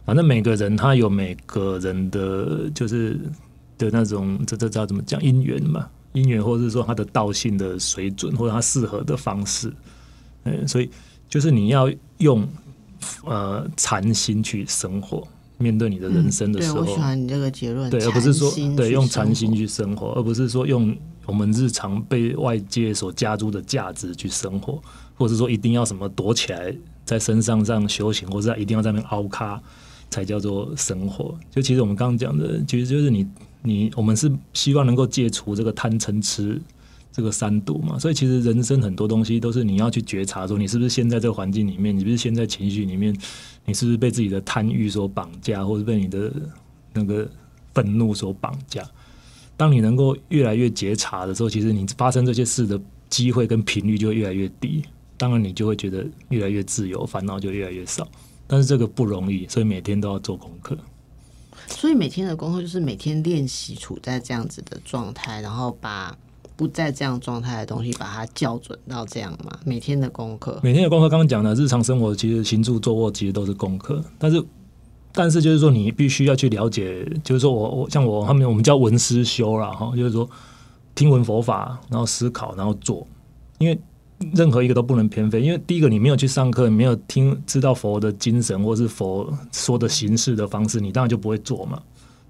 [0.04, 3.18] 反正每个人他有每个人的就是
[3.78, 5.88] 的那种，这这叫怎么讲因缘嘛？
[6.12, 9.72] 因缘，或者是说他的道性的水准，或者他适合的方式，
[10.44, 10.88] 嗯，所以
[11.28, 12.46] 就是你要用
[13.24, 15.26] 呃禅心去生活，
[15.58, 20.94] 面对你的人生的时候，对我喜欢你这个结论，对，而不是说对用禅心去生活，而不是说用
[21.24, 24.80] 我们日常被外界所加诸的价值去生活，
[25.14, 29.60] 或者说一定要什么躲起来在身上上修行，或者一定要在那边凹咖
[30.10, 31.34] 才叫做生活。
[31.50, 33.26] 就其实我们刚刚讲的，其实就是你
[33.62, 36.60] 你我们是希望能够戒除这个贪嗔痴。
[37.12, 43.16] 这个三毒嘛，所以其实人生很多东西都是你要去觉察，说你是不是现在这个环境里面，你不是现在情绪里面，
[43.64, 46.30] 你是不是被自己的贪欲所绑架，或是被你的
[46.92, 47.28] 那个
[47.72, 48.82] 愤怒所绑架。
[49.56, 52.78] 当你能够越来越觉察的时候，其实你发生这些事的
[53.08, 54.82] 机会跟频率就会越来越低。
[55.16, 58.06] 当然，你就会觉得越来越自由，烦恼就越来越少。
[58.46, 60.76] 但是这个不容易，所以每天都要做功课。
[61.68, 66.16] 所以每天的功课就是每天练习处在这样子的状态，然后把
[66.56, 69.58] 不在这样状态的东西把它校准到这样嘛。
[69.64, 74.02] 每天的功课，每天的功课，刚刚讲的日常生活，其实行住坐卧其实都是功课。
[74.18, 74.42] 但是
[75.12, 80.28] 但是就是说你必须要去了解，就是说我我像我他们我们叫闻思修啦，哈，就是说
[80.94, 83.06] 听闻佛法，然后思考，然后做，
[83.58, 83.78] 因为
[84.34, 85.42] 任何一个都不能偏废。
[85.42, 91.80] 因为第一个你没有去上课，你没有听知道佛的精神或是佛说的形式的方式，你当然就不会做嘛。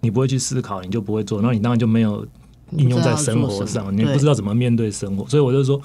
[0.01, 2.25] 你不会去思考，你就不会做，那你当然就没有
[2.73, 5.29] 应用在生活上，你不知道怎么面对生活。
[5.29, 5.81] 所以我就说，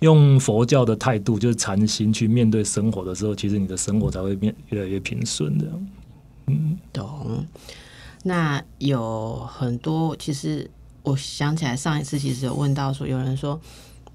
[0.00, 5.66] 用佛教的态度，就是禅心去面对生活的时候，其实你的生活才会变越来越平顺的。
[6.46, 7.46] 嗯，懂。
[8.22, 10.70] 那有很多，其实
[11.02, 13.60] 我想起来上一次其实有问到说，有人说。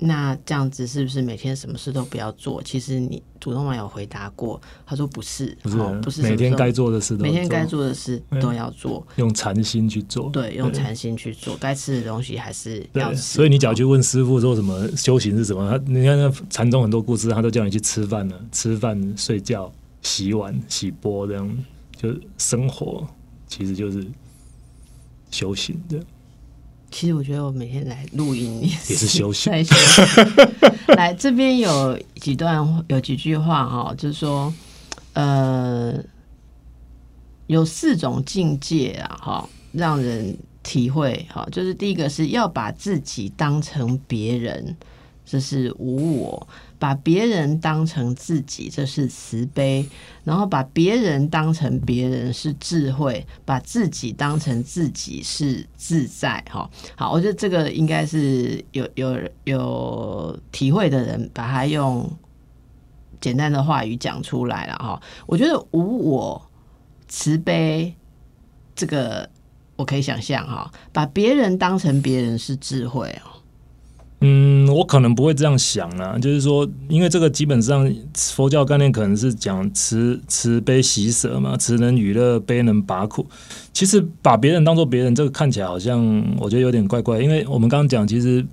[0.03, 2.59] 那这样子是不是每天什么事都不要做？
[2.63, 13.17] 其实你主动网有回答过，他说不是，不是，不是每天该做的事，每天该做的事都要做，用禅心去做，对，用禅心去做，该吃的东西还是要吃。
[13.19, 19.71] 所以你只要去问师傅说什么修行是什么，他你看那禅宗很多故事，他都叫你去吃饭了，吃饭、睡觉、
[20.01, 21.57] 洗碗、洗钵这样，
[21.95, 23.07] 就生活
[23.45, 24.03] 其实就是
[25.29, 25.99] 修行的。
[26.91, 29.49] 其实我觉得我每天来录音 也是休息。
[30.95, 34.53] 来这边有几段有几句话哈，就是说，
[35.13, 35.93] 呃，
[37.47, 44.75] 有四种境界啊，哈，让人体会哈，就是第一个是要把自己当成别人，
[45.25, 46.47] 这是无我。
[46.81, 49.85] 把别人当成自己，这是慈悲；
[50.23, 56.43] 然后把别人当成别人是智慧，把自己当成自己是自在。
[56.49, 62.11] 哈，好，我觉得这个应该是有有有体会的人，把它用
[63.19, 64.73] 简单的话语讲出来了。
[64.73, 66.49] 哈，我觉得无我、
[67.07, 67.93] 慈悲，
[68.75, 69.29] 这个
[69.75, 70.43] 我可以想象。
[70.47, 73.37] 哈，把别人当成别人是智慧哦。
[74.23, 83.25] 嗯，我可能不会这样想啊，就是说，因为这个基本上佛教概念可能是讲慈慈悲喜舍嘛，慈能娱乐，悲能拔苦。
[83.73, 87.19] 其实把别人当做别人，这个看起来好像我觉得有点怪怪。
[87.19, 88.45] 因为我们刚刚讲，其实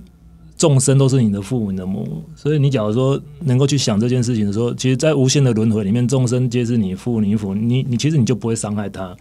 [0.56, 9.14] 众生都是你的父母、你的母，所以你假如说能够去想这件事情的时候，其实，在无限的轮回里面，众生皆是你父、你父，你你其实你就不会伤害他，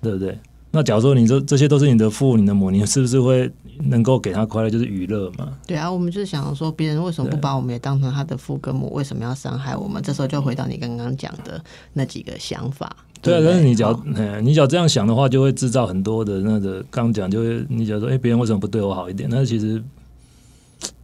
[0.00, 0.38] 对不对？
[0.74, 3.48] 那假如说你这这些都是你的父、你的母，你是不是会
[3.84, 5.56] 能够给他快乐，就是娱乐嘛？
[5.68, 8.92] 对啊，我们就是想说，别人为什么不把我们也当成他的父跟母？
[8.92, 10.02] 为什么要伤害我们？
[10.02, 11.62] 这时候就回到你刚刚讲的
[11.92, 12.94] 那几个想法。
[13.22, 14.04] 对啊，但是你只要
[14.42, 19.28] 你只要这样想的话，就会制造很多的那个刚讲，就会你假如说，哎，别人为什么不对我好一点？
[19.30, 19.80] 那其实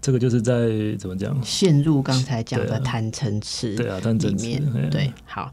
[0.03, 0.69] 这个就是在
[0.99, 1.41] 怎么讲？
[1.45, 4.61] 陷入刚才讲的贪嗔痴对啊，贪嗔痴
[4.91, 5.53] 对，好。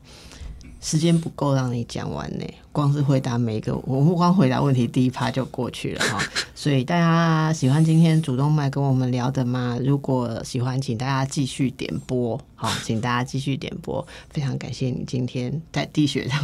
[0.82, 6.19] 时间不够让你讲完呢，光是回答每一个，我们光回答问题第一趴就过去了哈。
[6.55, 9.78] 所以大家喜欢今天主动脉跟我们聊的吗？
[9.84, 14.05] 如果喜欢，请大家继续点播，好，请大家继续点播。
[14.30, 16.39] 非常感谢你今天在地雪上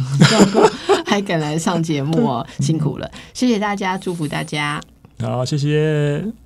[1.06, 4.80] 还敢来上节目哦，辛苦了，谢谢大家，祝福大家。
[5.20, 6.43] 好，谢谢。